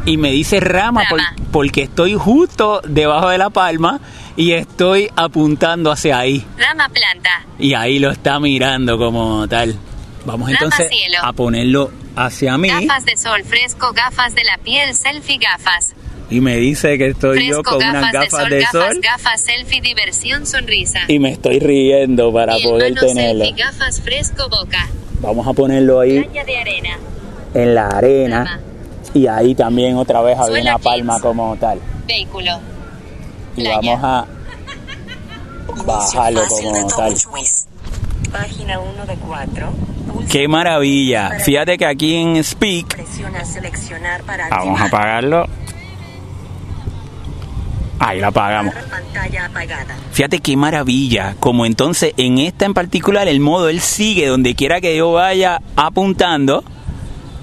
y 0.07 0.16
me 0.16 0.31
dice 0.33 0.59
rama, 0.61 1.05
por- 1.09 1.18
Rama. 1.20 1.37
porque 1.53 1.83
estoy 1.83 2.14
justo 2.14 2.81
debajo 2.87 3.29
de 3.29 3.38
la 3.38 3.51
palma 3.51 4.01
y 4.37 4.53
estoy 4.53 5.09
apuntando 5.16 5.90
hacia 5.92 6.18
ahí. 6.18 6.44
Rama 6.59 6.88
planta. 6.88 7.44
Y 7.61 7.75
ahí 7.75 7.99
lo 8.01 8.11
está 8.11 8.38
mirando 8.40 8.99
como 8.99 9.46
tal. 9.49 9.77
Vamos 10.27 10.51
entonces 10.51 10.89
cielo. 10.91 11.19
a 11.23 11.33
ponerlo 11.33 11.91
hacia 12.17 12.59
mí 12.59 12.69
Gafas 12.69 13.05
de 13.05 13.17
sol 13.17 13.43
fresco, 13.45 13.93
gafas 13.95 14.35
de 14.35 14.45
la 14.45 14.59
piel, 14.59 14.95
selfie, 14.95 15.39
gafas. 15.39 15.95
y 16.31 16.41
me 16.41 16.57
dice 16.57 16.99
que 16.99 17.09
estoy 17.09 17.47
yo 17.49 17.62
Fresco, 17.62 17.71
con 17.71 17.79
gafas 17.81 17.99
unas 18.01 18.12
de 18.12 18.19
gafas 18.19 18.41
sol, 18.41 18.51
de 18.51 18.61
gafas, 18.61 18.73
sol 18.93 19.01
gafas, 19.03 19.41
selfie, 19.41 19.81
diversión, 19.81 20.47
sonrisa. 20.47 21.01
y 21.09 21.19
me 21.19 21.31
estoy 21.33 21.61
riendo 21.61 22.33
para 22.33 22.59
y 22.59 22.62
poder 22.65 22.95
tenerlo. 22.95 23.45
selfie, 23.45 23.65
gafas, 23.65 24.01
fresco, 24.03 24.49
boca. 24.49 24.89
Vamos 25.21 25.47
a 25.47 25.53
ponerlo 25.53 26.01
ahí 26.01 26.21
Playa 26.23 26.45
de 26.45 26.57
arena. 26.59 26.99
en 27.55 27.75
la 27.75 27.87
arena 27.89 28.45
Rama. 28.45 28.61
y 29.15 29.27
ahí 29.29 29.55
también 29.55 29.97
otra 29.97 30.21
vez 30.23 30.37
había 30.39 30.61
una 30.62 30.79
palma 30.79 31.21
como 31.21 31.57
tal. 31.57 31.79
Vehículo. 32.07 32.51
Y 33.57 33.61
Playa. 33.62 33.77
vamos 33.77 34.01
a 34.05 34.27
bajarlo 35.87 36.41
de 36.43 36.49
como 36.49 36.87
tal. 36.89 37.15
Página 38.33 38.79
1 38.81 39.07
de 39.07 39.15
4. 39.15 39.73
Qué 40.31 40.49
maravilla. 40.49 41.39
Fíjate 41.41 41.79
que 41.79 41.87
aquí 41.87 42.15
en 42.17 42.43
Speak 42.43 42.97
para 44.27 44.49
vamos 44.49 44.81
a 44.81 44.85
apagarlo. 44.85 45.47
Ahí 47.99 48.21
la 48.21 48.29
apagamos. 48.29 48.75
Fíjate 50.12 50.41
qué 50.41 50.57
maravilla. 50.57 51.37
Como 51.41 51.65
entonces 51.65 52.12
en 52.17 52.39
esta 52.39 52.67
en 52.67 52.75
particular 52.75 53.29
el 53.29 53.41
modo 53.41 53.69
él 53.69 53.81
sigue 53.81 54.27
donde 54.27 54.55
quiera 54.55 54.81
que 54.81 54.97
yo 54.97 55.12
vaya 55.12 55.62
apuntando 55.77 56.62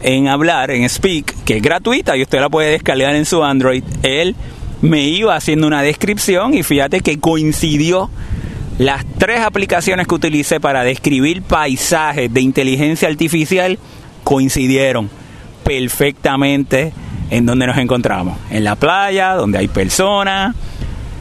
en 0.01 0.27
hablar, 0.27 0.69
en 0.71 0.87
speak, 0.87 1.33
que 1.45 1.57
es 1.57 1.61
gratuita 1.63 2.17
y 2.17 2.21
usted 2.21 2.39
la 2.39 2.49
puede 2.49 2.71
descargar 2.71 3.15
en 3.15 3.25
su 3.25 3.43
Android. 3.43 3.83
Él 4.03 4.35
me 4.81 5.03
iba 5.03 5.35
haciendo 5.35 5.65
una 5.65 5.81
descripción 5.81 6.53
y 6.53 6.61
fíjate 6.61 6.99
que 6.99 7.19
coincidió 7.19 8.09
las 8.77 9.05
tres 9.17 9.41
aplicaciones 9.41 10.07
que 10.07 10.15
utilicé 10.15 10.59
para 10.59 10.83
describir 10.83 11.41
paisajes 11.43 12.33
de 12.33 12.41
inteligencia 12.41 13.07
artificial 13.07 13.77
coincidieron 14.23 15.09
perfectamente 15.63 16.91
en 17.29 17.45
donde 17.45 17.67
nos 17.67 17.77
encontramos. 17.77 18.37
En 18.49 18.63
la 18.63 18.75
playa, 18.75 19.35
donde 19.35 19.59
hay 19.59 19.67
personas, 19.67 20.55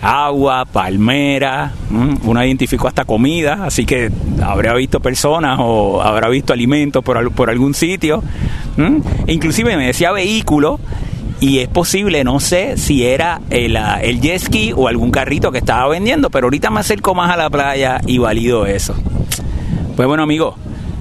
agua, 0.01 0.65
palmera, 0.65 1.73
uno 1.91 2.45
identificó 2.45 2.89
hasta 2.89 3.05
comida, 3.05 3.65
así 3.65 3.87
que 3.87 4.11
habrá 4.43 4.75
visto 4.75 5.01
personas 5.01 5.59
o 5.61 6.03
habrá 6.03 6.29
visto 6.29 6.53
alimentos 6.53 7.05
por, 7.05 7.33
por 7.33 7.51
algún 7.51 7.75
sitio. 7.75 8.23
Inclusive 9.27 9.77
me 9.77 9.87
decía 9.87 10.11
vehículo 10.11 10.81
y 11.41 11.59
es 11.59 11.69
posible, 11.69 12.25
no 12.25 12.41
sé 12.41 12.77
si 12.77 13.05
era 13.05 13.41
el, 13.51 13.77
ah, 13.77 14.01
el 14.01 14.21
jet 14.21 14.39
ski 14.39 14.73
o 14.75 14.89
algún 14.89 15.11
carrito 15.11 15.51
que 15.51 15.59
estaba 15.59 15.89
vendiendo, 15.89 16.31
pero 16.31 16.47
ahorita 16.47 16.71
me 16.71 16.81
acerco 16.81 17.15
más 17.15 17.33
a 17.33 17.37
la 17.37 17.51
playa 17.51 18.01
y 18.07 18.19
valido 18.19 18.67
eso. 18.67 18.95
Pues 19.97 20.07
bueno 20.07 20.23
amigos, 20.23 20.55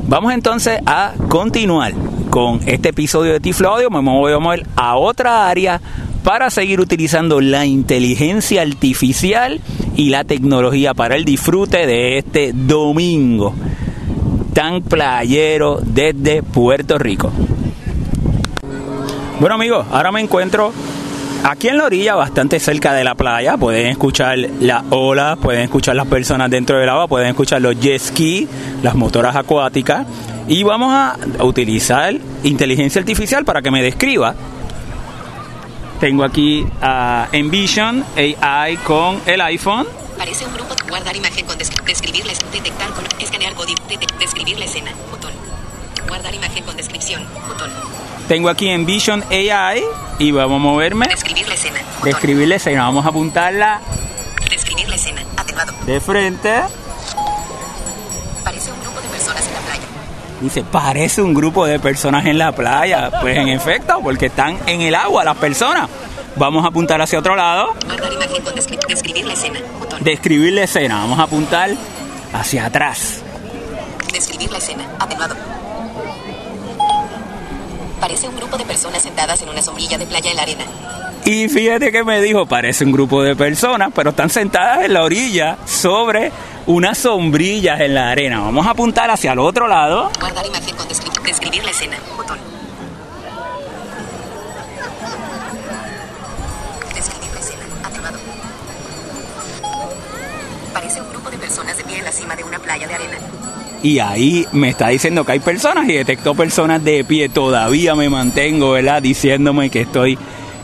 vamos 0.07 0.33
entonces 0.33 0.79
a 0.85 1.13
continuar 1.29 1.93
con 2.29 2.61
este 2.65 2.89
episodio 2.89 3.33
de 3.33 3.39
Tiflo 3.39 3.69
Audio. 3.69 3.89
Me 3.89 3.99
voy 4.01 4.33
a 4.33 4.39
mover 4.39 4.65
a 4.75 4.95
otra 4.97 5.47
área 5.47 5.79
para 6.23 6.49
seguir 6.49 6.79
utilizando 6.79 7.41
la 7.41 7.65
inteligencia 7.65 8.61
artificial 8.61 9.59
y 9.95 10.09
la 10.09 10.23
tecnología 10.23 10.93
para 10.93 11.15
el 11.15 11.25
disfrute 11.25 11.85
de 11.85 12.17
este 12.17 12.51
domingo 12.53 13.53
tan 14.53 14.81
playero 14.81 15.79
desde 15.83 16.43
Puerto 16.43 16.97
Rico. 16.97 17.31
Bueno 19.41 19.55
amigos, 19.55 19.87
ahora 19.91 20.11
me 20.11 20.21
encuentro 20.21 20.71
aquí 21.43 21.67
en 21.69 21.77
la 21.77 21.85
orilla, 21.85 22.13
bastante 22.13 22.59
cerca 22.59 22.93
de 22.93 23.03
la 23.03 23.15
playa, 23.15 23.57
pueden 23.57 23.87
escuchar 23.87 24.37
las 24.37 24.83
olas, 24.91 25.35
pueden 25.39 25.63
escuchar 25.63 25.95
las 25.95 26.05
personas 26.05 26.51
dentro 26.51 26.77
del 26.77 26.87
agua, 26.87 27.07
pueden 27.07 27.29
escuchar 27.29 27.59
los 27.59 27.75
jet 27.79 27.99
ski, 27.99 28.47
las 28.83 28.93
motoras 28.93 29.35
acuáticas. 29.35 30.05
Y 30.47 30.61
vamos 30.61 30.93
a 30.93 31.17
utilizar 31.43 32.13
inteligencia 32.43 32.99
artificial 32.99 33.43
para 33.43 33.63
que 33.63 33.71
me 33.71 33.81
describa. 33.81 34.35
Tengo 35.99 36.23
aquí 36.23 36.63
a 36.79 37.27
Envision 37.31 38.05
AI 38.15 38.77
con 38.77 39.21
el 39.25 39.41
iPhone. 39.41 39.87
Parece 40.19 40.45
un 40.45 40.53
grupo. 40.53 40.75
Guardar 40.87 41.15
imagen 41.15 41.47
con 41.47 41.57
des- 41.57 41.71
describir 41.83 42.27
la 42.27 42.33
es- 42.33 42.51
detectar 42.51 42.91
con 42.91 43.05
escanear 43.19 43.53
código. 43.55 43.79
Describir 44.19 44.59
la 44.59 44.65
escena. 44.65 44.91
Botón. 45.09 45.31
Guardar 46.07 46.33
imagen 46.33 46.63
con 46.63 46.75
descripción. 46.77 47.25
Botón. 47.47 47.71
Tengo 48.27 48.49
aquí 48.49 48.69
Envision 48.69 49.23
AI 49.29 49.83
y 50.19 50.31
vamos 50.31 50.57
a 50.57 50.59
moverme. 50.59 51.07
Describir 51.07 51.47
la 51.47 51.53
escena. 51.55 51.79
Botón. 51.95 52.03
Describir 52.11 52.47
la 52.47 52.55
escena. 52.55 52.83
Vamos 52.83 53.05
a 53.05 53.09
apuntarla 53.09 53.79
Describir 54.49 54.87
la 54.89 54.95
escena. 54.95 55.21
Atenuado. 55.37 55.73
de 55.85 55.99
frente. 56.01 56.61
Parece 58.43 58.71
un 58.71 58.79
grupo 58.81 58.99
de 59.01 59.07
personas 59.09 59.47
en 59.47 59.53
la 59.53 59.59
playa. 59.61 59.81
Dice, 60.41 60.63
parece 60.63 61.21
un 61.21 61.33
grupo 61.33 61.65
de 61.65 61.79
personas 61.79 62.25
en 62.25 62.37
la 62.37 62.51
playa. 62.51 63.11
Pues 63.21 63.37
en 63.37 63.47
efecto, 63.49 63.99
porque 64.01 64.25
están 64.27 64.57
en 64.65 64.81
el 64.81 64.95
agua 64.95 65.23
las 65.23 65.37
personas. 65.37 65.87
Vamos 66.35 66.63
a 66.65 66.69
apuntar 66.69 67.01
hacia 67.01 67.19
otro 67.19 67.35
lado. 67.35 67.73
Guardar 67.85 68.11
imagen 68.11 68.41
con 68.43 68.53
descri- 68.55 68.79
describir 68.87 69.25
la 69.25 69.33
escena. 69.33 69.59
Botón. 69.79 70.03
Describir 70.03 70.53
la 70.53 70.63
escena. 70.63 70.95
Vamos 70.99 71.19
a 71.19 71.23
apuntar 71.23 71.69
hacia 72.33 72.65
atrás. 72.65 73.21
Describir 74.11 74.51
la 74.51 74.57
escena. 74.57 74.83
Atenuado. 74.99 75.35
Parece 78.01 78.27
un 78.27 78.35
grupo 78.35 78.57
de 78.57 78.65
personas 78.65 79.01
sentadas 79.01 79.41
en 79.43 79.47
una 79.49 79.61
sombrilla 79.61 79.97
de 79.97 80.05
playa 80.07 80.31
en 80.31 80.35
la 80.37 80.41
arena. 80.43 80.65
Y 81.23 81.47
fíjate 81.47 81.91
que 81.91 82.03
me 82.03 82.19
dijo, 82.19 82.47
parece 82.47 82.83
un 82.83 82.91
grupo 82.91 83.21
de 83.21 83.35
personas, 83.35 83.91
pero 83.95 84.09
están 84.09 84.29
sentadas 84.29 84.83
en 84.83 84.93
la 84.93 85.03
orilla 85.03 85.57
sobre 85.65 86.31
unas 86.65 86.97
sombrillas 86.97 87.79
en 87.79 87.93
la 87.93 88.09
arena. 88.09 88.39
Vamos 88.39 88.65
a 88.65 88.71
apuntar 88.71 89.09
hacia 89.11 89.33
el 89.33 89.39
otro 89.39 89.67
lado. 89.67 90.09
Guardar 90.19 90.45
imagen 90.45 90.75
con 90.75 90.87
descri- 90.87 91.21
describir 91.23 91.63
la 91.63 91.69
escena. 91.71 91.97
Botón. 92.17 92.39
Describir 96.95 97.31
la 97.33 97.39
escena. 97.39 97.63
Atenuado. 97.83 98.17
Parece 100.73 101.01
un 101.01 101.09
grupo 101.11 101.29
de 101.29 101.37
personas 101.37 101.77
de 101.77 101.83
pie 101.83 101.99
en 101.99 102.05
la 102.05 102.11
cima 102.11 102.35
de 102.35 102.43
una 102.43 102.57
playa 102.59 102.87
de 102.87 102.95
arena. 102.95 103.17
Y 103.83 103.97
ahí 103.99 104.47
me 104.51 104.69
está 104.69 104.89
diciendo 104.89 105.23
que 105.25 105.31
hay 105.33 105.39
personas 105.39 105.89
y 105.89 105.93
detectó 105.93 106.35
personas 106.35 106.83
de 106.83 107.03
pie. 107.03 107.29
Todavía 107.29 107.95
me 107.95 108.09
mantengo, 108.09 108.71
¿verdad? 108.71 109.01
Diciéndome 109.01 109.69
que 109.71 109.81
estoy 109.81 110.17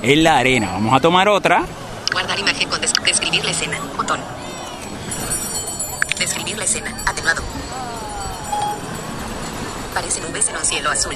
en 0.03 0.23
la 0.23 0.37
arena. 0.37 0.69
Vamos 0.73 0.93
a 0.95 0.99
tomar 0.99 1.27
otra. 1.27 1.63
Guardar 2.11 2.37
imagen 2.39 2.69
con 2.69 2.79
des- 2.79 2.93
describir 3.03 3.43
la 3.43 3.51
escena. 3.51 3.77
Botón. 3.95 4.19
Describir 6.19 6.57
la 6.57 6.63
escena. 6.65 6.95
Atenuado. 7.07 7.41
Parece 9.93 10.21
nubes 10.21 10.47
en 10.49 10.55
un 10.55 10.63
cielo 10.65 10.89
azul. 10.91 11.15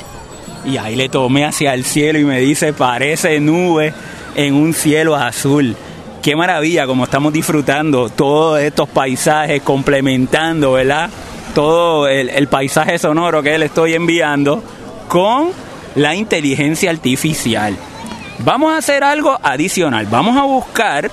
Y 0.65 0.77
ahí 0.77 0.95
le 0.95 1.09
tomé 1.09 1.45
hacia 1.45 1.73
el 1.73 1.85
cielo 1.85 2.19
y 2.19 2.23
me 2.25 2.39
dice, 2.39 2.73
parece 2.73 3.39
nube 3.39 3.93
en 4.35 4.55
un 4.55 4.73
cielo 4.73 5.15
azul. 5.15 5.75
Qué 6.21 6.35
maravilla 6.35 6.85
como 6.85 7.03
estamos 7.05 7.33
disfrutando 7.33 8.09
todos 8.09 8.59
estos 8.59 8.87
paisajes, 8.89 9.61
complementando, 9.63 10.73
¿verdad? 10.73 11.09
Todo 11.53 12.07
el, 12.07 12.29
el 12.29 12.47
paisaje 12.47 12.97
sonoro 12.97 13.43
que 13.43 13.57
le 13.57 13.65
estoy 13.65 13.93
enviando 13.93 14.63
con 15.07 15.49
la 15.95 16.15
inteligencia 16.15 16.89
artificial. 16.89 17.75
Vamos 18.39 18.71
a 18.71 18.77
hacer 18.77 19.03
algo 19.03 19.37
adicional. 19.43 20.07
Vamos 20.07 20.37
a 20.37 20.43
buscar 20.43 21.11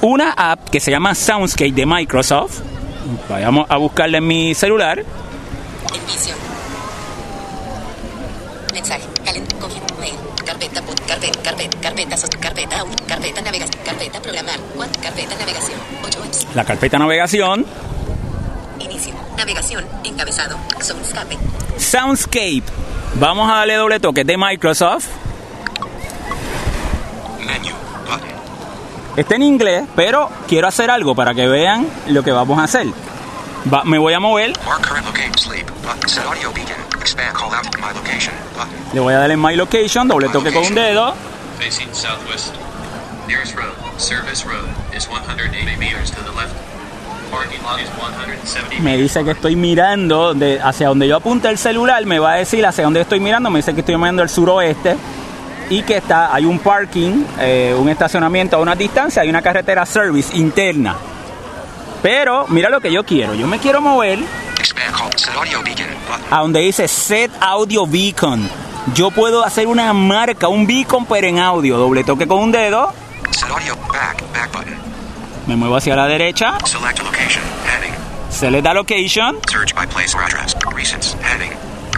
una 0.00 0.32
app 0.32 0.70
que 0.70 0.80
se 0.80 0.90
llama 0.90 1.14
Soundscape 1.14 1.72
de 1.72 1.86
Microsoft. 1.86 2.60
Vayamos 3.28 3.66
a 3.70 3.76
buscarla 3.76 4.18
en 4.18 4.26
mi 4.26 4.54
celular. 4.54 4.98
Envision. 5.94 6.36
Mensaje. 8.72 9.04
Config. 9.60 9.82
Mail. 10.00 10.14
Carpeta. 10.44 10.82
Carpeta. 11.06 11.40
Carpeta. 11.42 12.16
Carpeta. 12.40 12.84
Carpeta. 13.06 13.42
Navegación. 13.42 13.84
Carpeta. 13.84 14.20
Programar. 14.20 14.58
Carpeta. 15.00 15.36
Navegación. 15.36 15.78
8 16.04 16.22
apps. 16.24 16.46
La 16.54 16.64
carpeta 16.64 16.98
navegación. 16.98 17.66
Navegación. 19.36 19.84
Encabezado. 20.04 20.56
Soundscape. 20.80 21.38
Soundscape. 21.78 22.62
Vamos 23.14 23.50
a 23.50 23.56
darle 23.56 23.74
doble 23.74 24.00
toque 24.00 24.24
de 24.24 24.36
Microsoft. 24.36 25.06
Menu. 27.40 27.74
Button. 28.06 28.28
Está 29.16 29.34
en 29.36 29.42
inglés, 29.42 29.84
pero 29.94 30.30
quiero 30.48 30.68
hacer 30.68 30.90
algo 30.90 31.14
para 31.14 31.34
que 31.34 31.46
vean 31.46 31.86
lo 32.08 32.22
que 32.22 32.32
vamos 32.32 32.58
a 32.58 32.64
hacer. 32.64 32.86
Va- 33.72 33.84
me 33.84 33.98
voy 33.98 34.14
a 34.14 34.20
mover, 34.20 34.52
le 38.92 39.00
voy 39.00 39.14
a 39.14 39.18
dar 39.18 39.30
en 39.30 39.40
My 39.42 39.56
Location, 39.56 40.06
doble 40.08 40.28
toque 40.28 40.52
con 40.52 40.64
un 40.64 40.74
dedo. 40.74 41.14
Facing 41.58 41.92
southwest. 41.94 42.54
Nearest 43.26 43.56
road, 43.56 43.72
Service 43.98 44.44
Road, 44.46 44.68
is 44.96 45.08
180 45.08 45.76
meters 45.78 46.10
to 46.12 46.22
the 46.22 46.30
left. 46.38 46.54
Me 48.80 48.96
dice 48.96 49.24
que 49.24 49.32
estoy 49.32 49.56
mirando 49.56 50.34
de, 50.34 50.60
hacia 50.60 50.88
donde 50.88 51.08
yo 51.08 51.16
apunte 51.16 51.48
el 51.48 51.58
celular, 51.58 52.04
me 52.06 52.18
va 52.18 52.32
a 52.32 52.36
decir 52.36 52.64
hacia 52.64 52.84
dónde 52.84 53.00
estoy 53.00 53.20
mirando, 53.20 53.50
me 53.50 53.58
dice 53.58 53.74
que 53.74 53.80
estoy 53.80 53.96
mirando 53.96 54.22
al 54.22 54.28
suroeste 54.28 54.96
y 55.70 55.82
que 55.82 55.96
está, 55.96 56.34
hay 56.34 56.44
un 56.44 56.58
parking, 56.58 57.24
eh, 57.38 57.74
un 57.78 57.88
estacionamiento 57.88 58.56
a 58.56 58.60
una 58.60 58.74
distancia, 58.74 59.22
hay 59.22 59.28
una 59.28 59.42
carretera 59.42 59.84
service 59.84 60.36
interna. 60.36 60.96
Pero 62.02 62.46
mira 62.48 62.68
lo 62.68 62.80
que 62.80 62.92
yo 62.92 63.04
quiero, 63.04 63.34
yo 63.34 63.46
me 63.46 63.58
quiero 63.58 63.80
mover 63.80 64.20
a 66.30 66.40
donde 66.40 66.60
dice 66.60 66.88
Set 66.88 67.30
Audio 67.40 67.86
Beacon. 67.86 68.48
Yo 68.94 69.10
puedo 69.10 69.44
hacer 69.44 69.66
una 69.66 69.92
marca, 69.92 70.48
un 70.48 70.66
beacon, 70.66 71.06
pero 71.06 71.26
en 71.26 71.38
audio. 71.38 71.76
Doble 71.76 72.04
toque 72.04 72.26
con 72.26 72.38
un 72.38 72.52
dedo. 72.52 72.92
Set 73.30 73.50
audio. 73.50 73.76
Back. 73.88 74.22
Back 74.32 74.52
button. 74.52 74.95
Me 75.46 75.56
muevo 75.56 75.76
hacia 75.76 75.94
la 75.96 76.06
derecha. 76.06 76.58
Select 76.64 76.98
location. 77.02 77.42
Heading. 77.66 77.94
Select 78.30 78.64
the 78.66 78.74
location. 78.74 79.36
Search 79.48 79.74
by 79.74 79.86
place 79.86 80.14
or 80.16 80.22
address. 80.22 80.54
Recents. 80.74 81.14
Heading. 81.22 81.52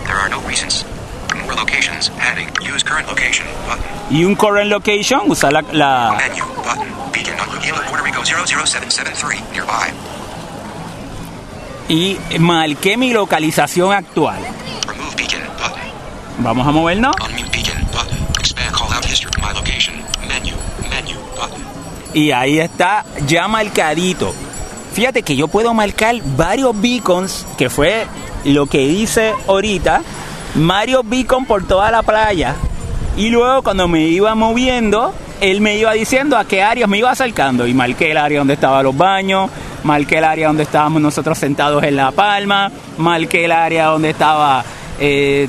There 0.04 0.16
are 0.16 0.28
no 0.28 0.40
recents. 0.42 0.84
More 1.44 1.54
locations. 1.54 2.10
Heading. 2.18 2.48
Use 2.60 2.82
current 2.84 3.08
location. 3.08 3.46
Button. 3.66 3.84
Y 4.10 4.24
un 4.24 4.34
current 4.36 4.68
location. 4.70 5.20
Usar 5.30 5.52
la, 5.52 5.62
la- 5.72 6.16
Menu. 6.18 6.44
Button. 6.56 6.88
Beacon 7.12 7.36
Puerto 7.36 8.04
Rico 8.04 8.22
00773. 8.24 9.40
Nearby. 9.52 9.92
Y 11.88 12.18
marqué 12.38 12.96
mi 12.98 13.12
localización 13.14 13.92
actual. 13.94 14.36
Remove 14.86 15.14
beacon. 15.16 15.40
Button. 15.58 15.80
Vamos 16.40 16.66
a 16.66 16.70
movernos. 16.70 17.14
Unmute 17.24 17.50
beacon. 17.50 17.82
Button. 17.92 18.18
Expand 18.38 18.74
call 18.74 18.92
out 18.92 19.04
history. 19.06 19.30
My 19.40 19.52
location. 19.54 19.77
Y 22.18 22.32
ahí 22.32 22.58
está 22.58 23.04
ya 23.28 23.46
marcadito. 23.46 24.34
Fíjate 24.92 25.22
que 25.22 25.36
yo 25.36 25.46
puedo 25.46 25.72
marcar 25.72 26.16
varios 26.36 26.78
beacons, 26.80 27.46
que 27.56 27.70
fue 27.70 28.06
lo 28.44 28.66
que 28.66 28.82
hice 28.82 29.34
ahorita. 29.46 30.02
Varios 30.56 31.08
beacons 31.08 31.46
por 31.46 31.64
toda 31.68 31.92
la 31.92 32.02
playa. 32.02 32.56
Y 33.16 33.28
luego 33.28 33.62
cuando 33.62 33.86
me 33.86 34.00
iba 34.08 34.34
moviendo, 34.34 35.14
él 35.40 35.60
me 35.60 35.76
iba 35.78 35.92
diciendo 35.92 36.36
a 36.36 36.44
qué 36.44 36.60
áreas 36.60 36.88
me 36.88 36.98
iba 36.98 37.12
acercando. 37.12 37.68
Y 37.68 37.72
marqué 37.72 38.10
el 38.10 38.16
área 38.16 38.40
donde 38.40 38.54
estaban 38.54 38.82
los 38.82 38.96
baños, 38.96 39.48
marqué 39.84 40.18
el 40.18 40.24
área 40.24 40.48
donde 40.48 40.64
estábamos 40.64 41.00
nosotros 41.00 41.38
sentados 41.38 41.84
en 41.84 41.94
la 41.94 42.10
palma, 42.10 42.72
marqué 42.96 43.44
el 43.44 43.52
área 43.52 43.86
donde 43.86 44.10
estaba 44.10 44.64
eh, 44.98 45.48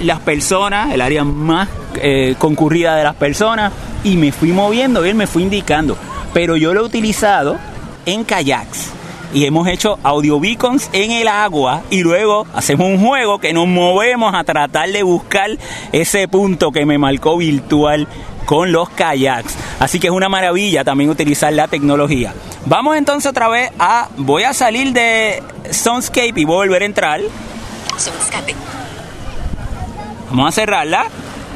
las 0.00 0.20
personas, 0.20 0.92
el 0.92 1.00
área 1.00 1.24
más 1.24 1.68
eh, 1.96 2.34
concurrida 2.38 2.96
de 2.96 3.04
las 3.04 3.14
personas, 3.14 3.72
y 4.02 4.16
me 4.16 4.32
fui 4.32 4.52
moviendo 4.52 5.04
y 5.04 5.08
él 5.08 5.14
me 5.14 5.26
fue 5.26 5.42
indicando. 5.42 5.96
Pero 6.32 6.56
yo 6.56 6.74
lo 6.74 6.80
he 6.80 6.84
utilizado 6.84 7.58
en 8.06 8.24
kayaks 8.24 8.90
y 9.34 9.44
hemos 9.46 9.66
hecho 9.66 9.98
audio 10.04 10.38
beacons 10.38 10.88
en 10.92 11.10
el 11.10 11.26
agua 11.26 11.82
y 11.90 12.02
luego 12.02 12.46
hacemos 12.54 12.86
un 12.86 13.04
juego 13.04 13.40
que 13.40 13.52
nos 13.52 13.66
movemos 13.66 14.32
a 14.32 14.44
tratar 14.44 14.90
de 14.90 15.02
buscar 15.02 15.50
ese 15.92 16.28
punto 16.28 16.70
que 16.70 16.86
me 16.86 16.98
marcó 16.98 17.36
virtual 17.36 18.06
con 18.46 18.70
los 18.70 18.88
kayaks. 18.90 19.56
Así 19.80 19.98
que 19.98 20.06
es 20.06 20.12
una 20.12 20.28
maravilla 20.28 20.84
también 20.84 21.10
utilizar 21.10 21.52
la 21.52 21.66
tecnología. 21.66 22.32
Vamos 22.66 22.96
entonces 22.96 23.28
otra 23.28 23.48
vez 23.48 23.70
a... 23.78 24.08
Voy 24.16 24.44
a 24.44 24.54
salir 24.54 24.92
de 24.92 25.42
Soundscape 25.70 26.32
y 26.36 26.44
voy 26.44 26.54
a 26.54 26.58
volver 26.58 26.82
a 26.82 26.86
entrar. 26.86 27.20
Soundscape. 27.96 28.54
Vamos 30.34 30.48
a 30.48 30.52
cerrarla. 30.52 31.06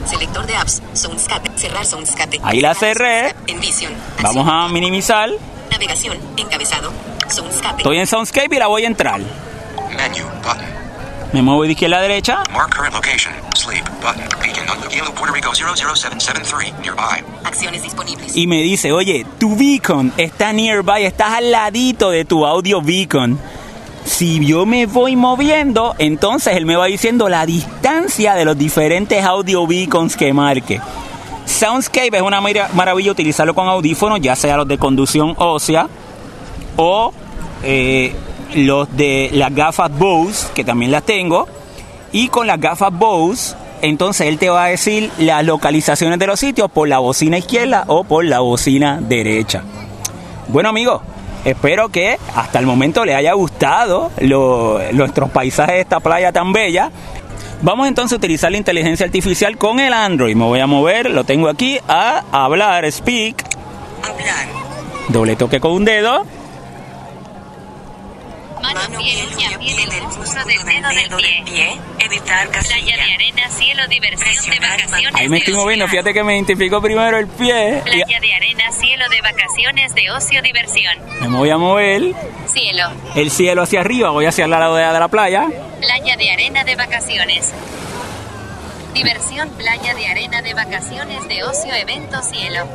Selector 0.07 0.47
de 0.47 0.55
apps. 0.55 0.81
Soundscape. 0.93 1.51
Cerrar 1.57 1.85
Soundscape. 1.85 2.39
Ahí 2.45 2.61
la 2.61 2.77
cerré. 2.77 3.35
Envision. 3.49 3.93
Vamos 4.23 4.47
a 4.49 4.69
minimizar. 4.69 5.29
Navegación. 5.73 6.17
Encabezado. 6.37 6.93
Soundscape. 7.29 7.79
Estoy 7.79 7.99
en 7.99 8.07
Soundscape 8.07 8.55
y 8.55 8.59
la 8.61 8.69
voy 8.69 8.85
a 8.85 8.87
entrar. 8.87 9.19
Menu. 9.19 10.25
Button. 10.45 10.79
Me 11.33 11.43
muevo 11.43 11.65
de 11.65 11.73
izquierda 11.73 11.99
a 11.99 12.03
derecha. 12.03 12.45
Mark 12.53 12.73
current 12.73 12.95
location. 12.95 13.35
Sleep. 13.57 13.85
Button. 14.01 14.29
Beacon 14.41 14.71
on 14.71 14.81
Luquillo, 14.81 15.13
Puerto 15.13 15.35
Rico 15.35 15.53
00773. 15.53 16.75
Nearby. 16.79 17.25
Acciones 17.43 17.83
disponibles. 17.83 18.37
y 18.37 18.47
me 18.47 18.63
dice, 18.63 18.93
oye, 18.93 19.27
tu 19.41 19.57
beacon 19.57 20.13
está 20.17 20.53
nearby, 20.53 21.03
estás 21.03 21.33
al 21.33 21.51
ladito 21.51 22.11
de 22.11 22.25
tu 22.25 22.47
audio 22.47 22.81
beacon. 22.81 23.41
Si 24.09 24.45
yo 24.45 24.65
me 24.65 24.87
voy 24.87 25.17
moviendo, 25.17 25.95
entonces 25.99 26.57
él 26.57 26.65
me 26.65 26.77
va 26.77 26.87
diciendo 26.87 27.29
la 27.29 27.45
distancia 27.45 28.35
de 28.35 28.47
los 28.47 28.57
diferentes 28.57 29.23
audio 29.23 29.67
beacons 29.67 30.17
que 30.17 30.33
marque. 30.33 30.81
Soundscape 31.45 32.17
es 32.17 32.23
una 32.23 32.41
mara- 32.41 32.71
maravilla 32.75 33.13
utilizarlo 33.13 33.55
con 33.55 33.69
audífonos, 33.69 34.19
ya 34.23 34.35
sea 34.35 34.57
los 34.57 34.67
de 34.67 34.79
conducción 34.79 35.35
ósea 35.37 35.89
o 36.77 37.13
eh, 37.63 38.15
los 38.55 38.97
de 38.97 39.29
las 39.35 39.55
gafas 39.55 39.91
Bose, 39.97 40.49
que 40.55 40.65
también 40.65 40.91
las 40.91 41.03
tengo. 41.05 41.47
Y 42.11 42.29
con 42.29 42.47
las 42.47 42.59
gafas 42.59 42.91
Bose, 42.91 43.55
entonces 43.83 44.27
él 44.27 44.39
te 44.39 44.49
va 44.49 44.65
a 44.65 44.69
decir 44.69 45.11
las 45.19 45.45
localizaciones 45.45 46.19
de 46.19 46.27
los 46.27 46.41
sitios 46.41 46.71
por 46.71 46.89
la 46.89 46.99
bocina 46.99 47.37
izquierda 47.37 47.85
o 47.89 48.05
por 48.05 48.25
la 48.25 48.41
bocina 48.41 49.01
derecha. 49.03 49.63
Bueno 50.49 50.71
amigos, 50.71 51.03
espero 51.51 51.89
que 51.89 52.19
hasta 52.35 52.59
el 52.59 52.67
momento 52.67 53.05
les 53.05 53.17
haya 53.17 53.33
gustado 53.35 54.11
lo- 54.21 54.81
nuestros 54.93 55.31
paisajes 55.31 55.75
de 55.77 55.81
esta 55.83 56.01
playa 56.01 56.33
tan 56.33 56.53
bella. 56.53 56.91
Vamos 57.63 57.89
entonces 57.89 58.13
a 58.13 58.17
utilizar 58.17 58.53
la 58.53 58.59
inteligencia 58.59 59.05
artificial 59.07 59.57
con 59.59 59.81
el 59.81 59.93
Android. 59.93 60.37
Me 60.37 60.45
voy 60.45 60.61
a 60.61 60.67
mover, 60.67 61.11
lo 61.11 61.25
tengo 61.25 61.49
aquí, 61.49 61.79
a 61.89 62.23
hablar, 62.31 62.91
speak, 62.93 63.45
Hablar. 64.03 64.47
doble 65.09 65.35
toque 65.37 65.59
con 65.59 65.73
un 65.73 65.85
dedo. 65.85 66.25
Mano, 68.63 68.81
piel, 68.99 69.27
uña, 69.35 69.59
piel, 69.59 69.79
el 69.93 70.05
uso 70.19 70.45
del 70.45 70.65
dedo 70.65 70.89
del 71.17 71.45
pie. 71.45 71.79
Evitar 71.99 72.49
Playa 72.49 72.97
de 72.97 73.15
arena, 73.15 73.49
cielo, 73.51 73.87
diversión 73.89 74.51
de 74.51 74.61
vacaciones. 74.61 75.15
Ahí 75.15 75.29
me 75.29 75.37
de 75.37 75.39
estoy 75.39 75.55
ocio. 75.55 75.63
moviendo, 75.65 75.89
fíjate 75.89 76.13
que 76.13 76.23
me 76.25 76.35
identificó 76.35 76.81
primero 76.83 77.17
el 77.19 77.27
pie. 77.29 77.79
y- 77.79 77.81
Playa 77.83 78.21
de 78.21 78.35
arena, 78.35 78.73
cielo 78.73 79.05
de 79.09 79.21
vacaciones 79.23 79.95
de 79.95 80.11
ocio, 80.11 80.43
diversión. 80.43 80.95
Me 81.21 81.29
voy 81.29 81.51
a 81.51 81.57
mover 81.59 82.15
Cielo. 82.49 82.85
el 83.15 83.31
cielo 83.31 83.63
hacia 83.63 83.81
arriba, 83.81 84.11
voy 84.11 84.27
hacia 84.27 84.45
el 84.45 84.51
lado 84.51 84.75
de 84.75 84.85
de 84.85 84.99
la 85.01 85.09
playa. 85.09 85.47
Playa 85.81 86.17
de 86.17 86.31
arena 86.31 86.65
de 86.65 86.77
vacaciones. 86.77 87.53
Diversión, 88.95 89.49
playa 89.51 89.95
de 89.95 90.07
arena 90.09 90.43
de 90.43 90.55
vacaciones 90.55 91.29
de 91.29 91.45
ocio, 91.45 91.73
evento, 91.75 92.21
cielo. 92.23 92.67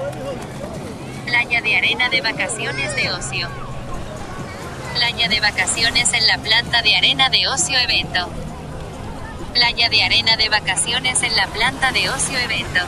Playa 1.25 1.61
de 1.61 1.75
arena 1.77 2.09
de 2.09 2.21
vacaciones 2.21 2.95
de 2.95 3.11
ocio. 3.11 3.49
Playa 4.93 5.27
de 5.27 5.39
vacaciones 5.39 6.13
en 6.13 6.27
la 6.27 6.38
planta 6.38 6.82
de 6.82 6.95
arena 6.95 7.29
de 7.29 7.47
ocio, 7.47 7.77
evento. 7.79 8.29
Playa 9.53 9.89
de 9.89 10.03
arena 10.03 10.38
de 10.38 10.49
vacaciones 10.49 11.23
en 11.23 11.36
la 11.36 11.47
planta 11.47 11.91
de 11.91 12.10
ocio, 12.10 12.38
evento. 12.38 12.79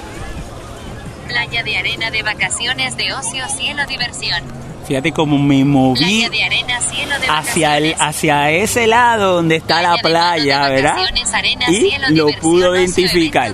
Playa 1.27 1.63
de 1.63 1.77
arena 1.77 2.11
de 2.11 2.21
vacaciones 2.21 2.95
de 2.95 3.13
ocio, 3.13 3.47
cielo, 3.49 3.85
diversión. 3.87 4.54
Fíjate 4.87 5.11
cómo 5.11 5.37
me 5.39 5.65
moví 5.65 6.27
de 6.29 6.43
arena, 6.43 6.79
cielo 6.79 7.19
de 7.19 7.27
hacia 7.27 7.77
el 7.77 7.95
hacia 7.99 8.51
ese 8.51 8.85
lado 8.85 9.33
donde 9.35 9.55
está 9.55 9.81
la 9.81 9.95
Playa 9.97 9.97
de 9.97 10.01
playa, 10.03 10.65
de 10.67 10.75
¿verdad? 10.75 10.97
arena, 11.33 11.65
Y 11.69 11.75
cielo, 11.89 12.07
lo 12.11 12.27
pudo 12.39 12.75
identificar. 12.75 13.53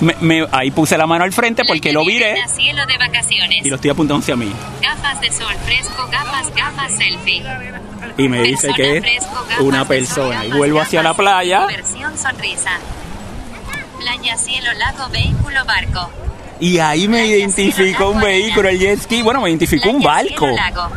Me- 0.00 0.16
me- 0.20 0.46
ahí 0.50 0.70
puse 0.70 0.96
la 0.96 1.06
mano 1.06 1.24
al 1.24 1.32
frente 1.32 1.62
porque 1.66 1.90
Playa 1.90 1.94
lo 1.98 2.00
de 2.00 2.06
viré 2.06 2.48
cielo 2.48 2.86
de 2.86 2.96
vacaciones. 2.96 3.66
y 3.66 3.68
lo 3.68 3.74
estoy 3.76 3.90
apuntando 3.90 4.22
hacia 4.22 4.34
mí. 4.36 4.50
Gafas 4.80 5.20
de 5.20 5.30
sol 5.30 5.54
fresco, 5.66 6.08
gafas, 6.10 6.54
gafas 6.54 6.92
selfie. 6.96 7.42
Y 8.16 8.28
me 8.28 8.40
dice 8.42 8.68
Persona 8.68 8.74
que 8.76 8.96
es 8.96 9.02
fresco, 9.02 9.44
gafas 9.48 9.60
una 9.60 9.78
de 9.78 9.84
sol, 9.84 9.88
persona. 9.88 10.34
Y 10.44 10.46
gafas, 10.48 10.58
vuelvo 10.58 10.80
hacia 10.80 11.02
la 11.02 11.10
gafas, 11.10 11.16
playa 11.22 11.66
Versión 11.66 12.16
sonrisa. 12.18 12.70
Playa, 14.00 14.36
cielo, 14.36 14.72
lago, 14.74 15.08
vehículo, 15.10 15.64
barco. 15.66 16.10
Y 16.62 16.78
ahí 16.78 17.08
me 17.08 17.26
identificó 17.26 18.10
un 18.10 18.20
vehículo, 18.20 18.68
el 18.68 18.78
jet 18.78 19.00
ski. 19.00 19.20
Bueno, 19.20 19.40
me 19.40 19.48
identificó 19.48 19.90
un 19.90 20.00
barco. 20.00 20.46
cielo, 20.46 20.54
lago. 20.54 20.88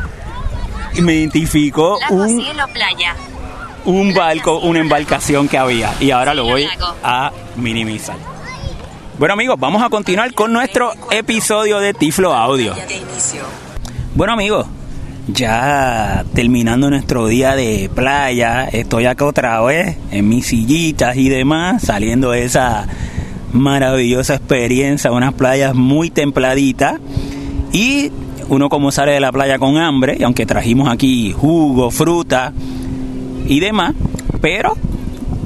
Y 0.93 1.01
me 1.01 1.13
identificó 1.15 1.97
Lago, 1.99 2.15
un, 2.15 2.39
cielo, 2.39 2.67
playa. 2.71 3.15
un 3.85 4.13
barco, 4.13 4.59
una 4.59 4.79
embarcación 4.79 5.47
que 5.47 5.57
había. 5.57 5.91
Y 5.99 6.11
ahora 6.11 6.35
lo 6.35 6.43
voy 6.43 6.67
a 7.03 7.31
minimizar. 7.55 8.15
Bueno 9.17 9.33
amigos, 9.33 9.59
vamos 9.59 9.81
a 9.81 9.89
continuar 9.89 10.35
con 10.35 10.53
nuestro 10.53 10.93
episodio 11.09 11.79
de 11.79 11.95
Tiflo 11.95 12.35
Audio. 12.35 12.75
Bueno 14.13 14.33
amigos, 14.33 14.67
ya 15.27 16.25
terminando 16.35 16.91
nuestro 16.91 17.25
día 17.25 17.55
de 17.55 17.89
playa, 17.93 18.65
estoy 18.65 19.07
acá 19.07 19.25
otra 19.25 19.59
vez 19.61 19.97
en 20.11 20.29
mis 20.29 20.45
sillitas 20.45 21.17
y 21.17 21.29
demás, 21.29 21.81
saliendo 21.81 22.31
de 22.31 22.43
esa 22.43 22.87
maravillosa 23.55 24.35
experiencia, 24.35 25.11
unas 25.11 25.33
playas 25.33 25.73
muy 25.73 26.09
templaditas 26.09 26.99
y 27.71 28.11
uno 28.49 28.69
como 28.69 28.91
sale 28.91 29.13
de 29.13 29.19
la 29.19 29.31
playa 29.31 29.57
con 29.57 29.77
hambre, 29.77 30.17
y 30.19 30.23
aunque 30.23 30.45
trajimos 30.45 30.89
aquí 30.89 31.31
jugo, 31.31 31.89
fruta 31.89 32.53
y 33.47 33.59
demás, 33.59 33.95
pero 34.41 34.73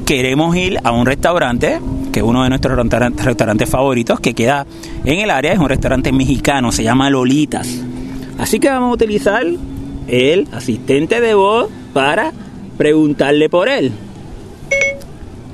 queremos 0.06 0.56
ir 0.56 0.80
a 0.84 0.91
un 0.91 1.06
restaurante 1.06 1.80
que 2.12 2.19
es 2.19 2.26
uno 2.26 2.43
de 2.43 2.50
nuestros 2.50 2.78
restauran- 2.78 3.15
restaurantes 3.15 3.69
favoritos 3.69 4.19
que 4.19 4.34
queda 4.34 4.65
en 5.06 5.19
el 5.19 5.30
área, 5.30 5.54
es 5.54 5.60
un 5.60 5.69
restaurante 5.69 6.12
mexicano, 6.12 6.72
se 6.72 6.84
llama 6.84 7.10
Lolitas. 7.10 7.82
Así 8.39 8.60
que 8.60 8.69
vamos 8.69 8.89
a 8.89 8.93
utilizar 8.93 9.43
el 10.08 10.48
asistente 10.52 11.22
de 11.22 11.36
voz 11.36 11.69
para 11.93 12.34
preguntarle 12.78 13.48
por 13.50 13.69
él. 13.69 13.91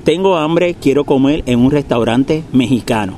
Tengo 0.06 0.38
hambre, 0.38 0.76
quiero 0.76 1.04
comer 1.04 1.42
en 1.48 1.58
un 1.58 1.72
restaurante 1.72 2.44
mexicano. 2.52 3.18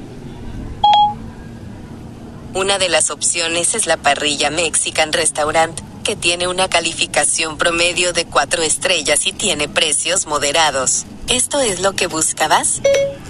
Una 2.54 2.80
de 2.80 2.88
las 2.88 3.12
opciones 3.12 3.76
es 3.76 3.88
la 3.88 3.97
parrilla 3.97 4.50
Mexican 4.52 5.12
Restaurant, 5.12 5.78
que 6.06 6.15
tiene 6.15 6.47
una 6.47 6.69
calificación 6.69 7.58
promedio 7.58 8.13
de 8.13 8.23
4 8.23 8.63
estrellas 8.63 9.28
y 9.28 9.34
tiene 9.34 9.67
precios 9.67 10.28
moderados. 10.28 11.06
¿Esto 11.28 11.60
es 11.60 11.82
lo 11.82 11.91
que 11.91 12.08
buscabas? 12.08 12.82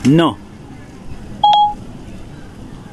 No, 0.06 0.38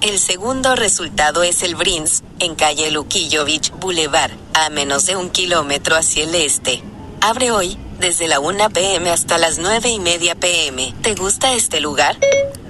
El 0.00 0.18
segundo 0.18 0.77
resultado 0.77 1.42
es 1.42 1.62
el 1.62 1.77
Brins, 1.77 2.24
en 2.38 2.55
calle 2.55 2.90
Luquillo 2.90 3.44
Beach 3.44 3.70
Boulevard, 3.81 4.33
a 4.55 4.70
menos 4.70 5.05
de 5.05 5.16
un 5.16 5.29
kilómetro 5.29 5.94
hacia 5.94 6.24
el 6.24 6.35
este. 6.35 6.83
Abre 7.20 7.50
hoy, 7.53 7.79
desde 7.98 8.28
la 8.28 8.40
1 8.40 8.70
pm 8.70 9.11
hasta 9.11 9.38
las 9.38 9.59
9 9.59 9.88
y 9.88 9.98
media 9.98 10.35
pm. 10.35 10.94
¿Te 11.02 11.14
gusta 11.14 11.52
este 11.54 11.80
lugar? 11.80 12.16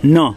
no, 0.02 0.36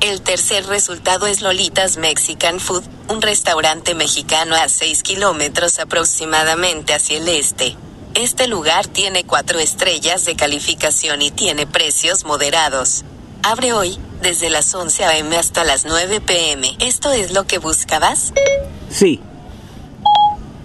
El 0.00 0.20
tercer 0.22 0.66
resultado 0.66 1.26
es 1.26 1.40
Lolitas 1.42 1.96
Mexican 1.96 2.60
Food, 2.60 2.84
un 3.08 3.20
restaurante 3.22 3.94
mexicano 3.94 4.54
a 4.54 4.68
6 4.68 5.02
kilómetros 5.02 5.78
aproximadamente 5.80 6.94
hacia 6.94 7.18
el 7.18 7.28
este. 7.28 7.76
Este 8.14 8.46
lugar 8.46 8.86
tiene 8.86 9.24
4 9.24 9.58
estrellas 9.58 10.24
de 10.24 10.36
calificación 10.36 11.22
y 11.22 11.30
tiene 11.30 11.66
precios 11.66 12.24
moderados. 12.24 13.04
Abre 13.42 13.72
hoy, 13.72 13.98
desde 14.22 14.50
las 14.50 14.72
11 14.74 15.04
am 15.04 15.32
hasta 15.32 15.64
las 15.64 15.84
9 15.84 16.20
pm. 16.20 16.76
¿Esto 16.80 17.12
es 17.12 17.32
lo 17.32 17.44
que 17.46 17.58
buscabas? 17.58 18.32
sí, 18.90 19.20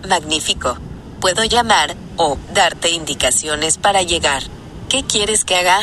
Magnífico. 0.08 0.78
Puedo 1.24 1.46
llamar, 1.46 1.96
o 2.18 2.38
darte 2.54 2.90
indicaciones 2.92 3.78
para 3.78 4.02
llegar. 4.04 4.44
¿Qué 4.90 5.04
quieres 5.04 5.46
que 5.46 5.56
haga? 5.56 5.80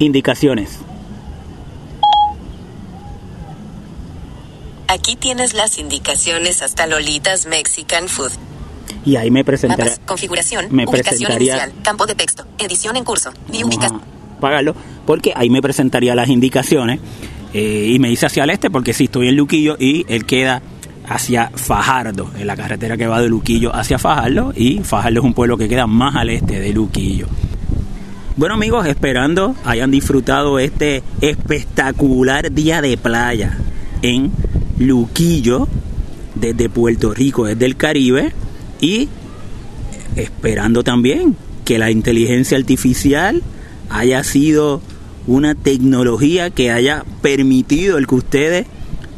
indicaciones. 0.00 0.80
Aquí 4.88 5.14
tienes 5.14 5.54
las 5.54 5.78
indicaciones 5.78 6.62
hasta 6.62 6.88
Lolitas 6.88 7.46
Mexican 7.46 8.08
Food. 8.08 8.32
Y 9.06 9.14
ahí 9.14 9.30
me 9.30 9.44
presentaré. 9.44 9.84
Mapas, 9.84 10.00
configuración, 10.04 10.66
me 10.72 10.84
ubicación 10.84 11.28
presentaría- 11.30 11.52
inicial, 11.52 11.72
campo 11.84 12.06
de 12.06 12.16
texto, 12.16 12.44
edición 12.58 12.96
en 12.96 13.04
curso, 13.04 13.30
Vamos 13.46 13.62
ubicación. 13.68 14.00
a 14.36 14.40
pagarlo 14.40 14.74
porque 15.06 15.32
ahí 15.36 15.48
me 15.48 15.62
presentaría 15.62 16.16
las 16.16 16.28
indicaciones 16.28 16.98
eh, 17.54 17.92
y 17.94 18.00
me 18.00 18.08
dice 18.08 18.26
hacia 18.26 18.42
el 18.42 18.50
este 18.50 18.68
porque 18.68 18.92
si 18.94 19.04
estoy 19.04 19.28
en 19.28 19.36
Luquillo 19.36 19.76
y 19.78 20.04
él 20.12 20.26
queda 20.26 20.60
hacia 21.08 21.50
Fajardo, 21.54 22.30
en 22.38 22.46
la 22.46 22.56
carretera 22.56 22.96
que 22.96 23.06
va 23.06 23.20
de 23.20 23.28
Luquillo 23.28 23.74
hacia 23.74 23.98
Fajardo 23.98 24.52
y 24.56 24.78
Fajardo 24.80 25.20
es 25.20 25.24
un 25.24 25.34
pueblo 25.34 25.56
que 25.56 25.68
queda 25.68 25.86
más 25.86 26.16
al 26.16 26.30
este 26.30 26.60
de 26.60 26.72
Luquillo. 26.72 27.26
Bueno 28.36 28.54
amigos, 28.54 28.86
esperando 28.86 29.54
hayan 29.64 29.90
disfrutado 29.90 30.58
este 30.58 31.02
espectacular 31.20 32.50
día 32.50 32.80
de 32.80 32.96
playa 32.96 33.58
en 34.00 34.32
Luquillo, 34.78 35.68
desde 36.34 36.68
Puerto 36.68 37.12
Rico, 37.12 37.44
desde 37.44 37.66
el 37.66 37.76
Caribe, 37.76 38.32
y 38.80 39.08
esperando 40.16 40.82
también 40.82 41.36
que 41.64 41.78
la 41.78 41.90
inteligencia 41.90 42.56
artificial 42.56 43.42
haya 43.90 44.24
sido 44.24 44.80
una 45.26 45.54
tecnología 45.54 46.50
que 46.50 46.70
haya 46.70 47.04
permitido 47.20 47.98
el 47.98 48.06
que 48.06 48.14
ustedes 48.14 48.66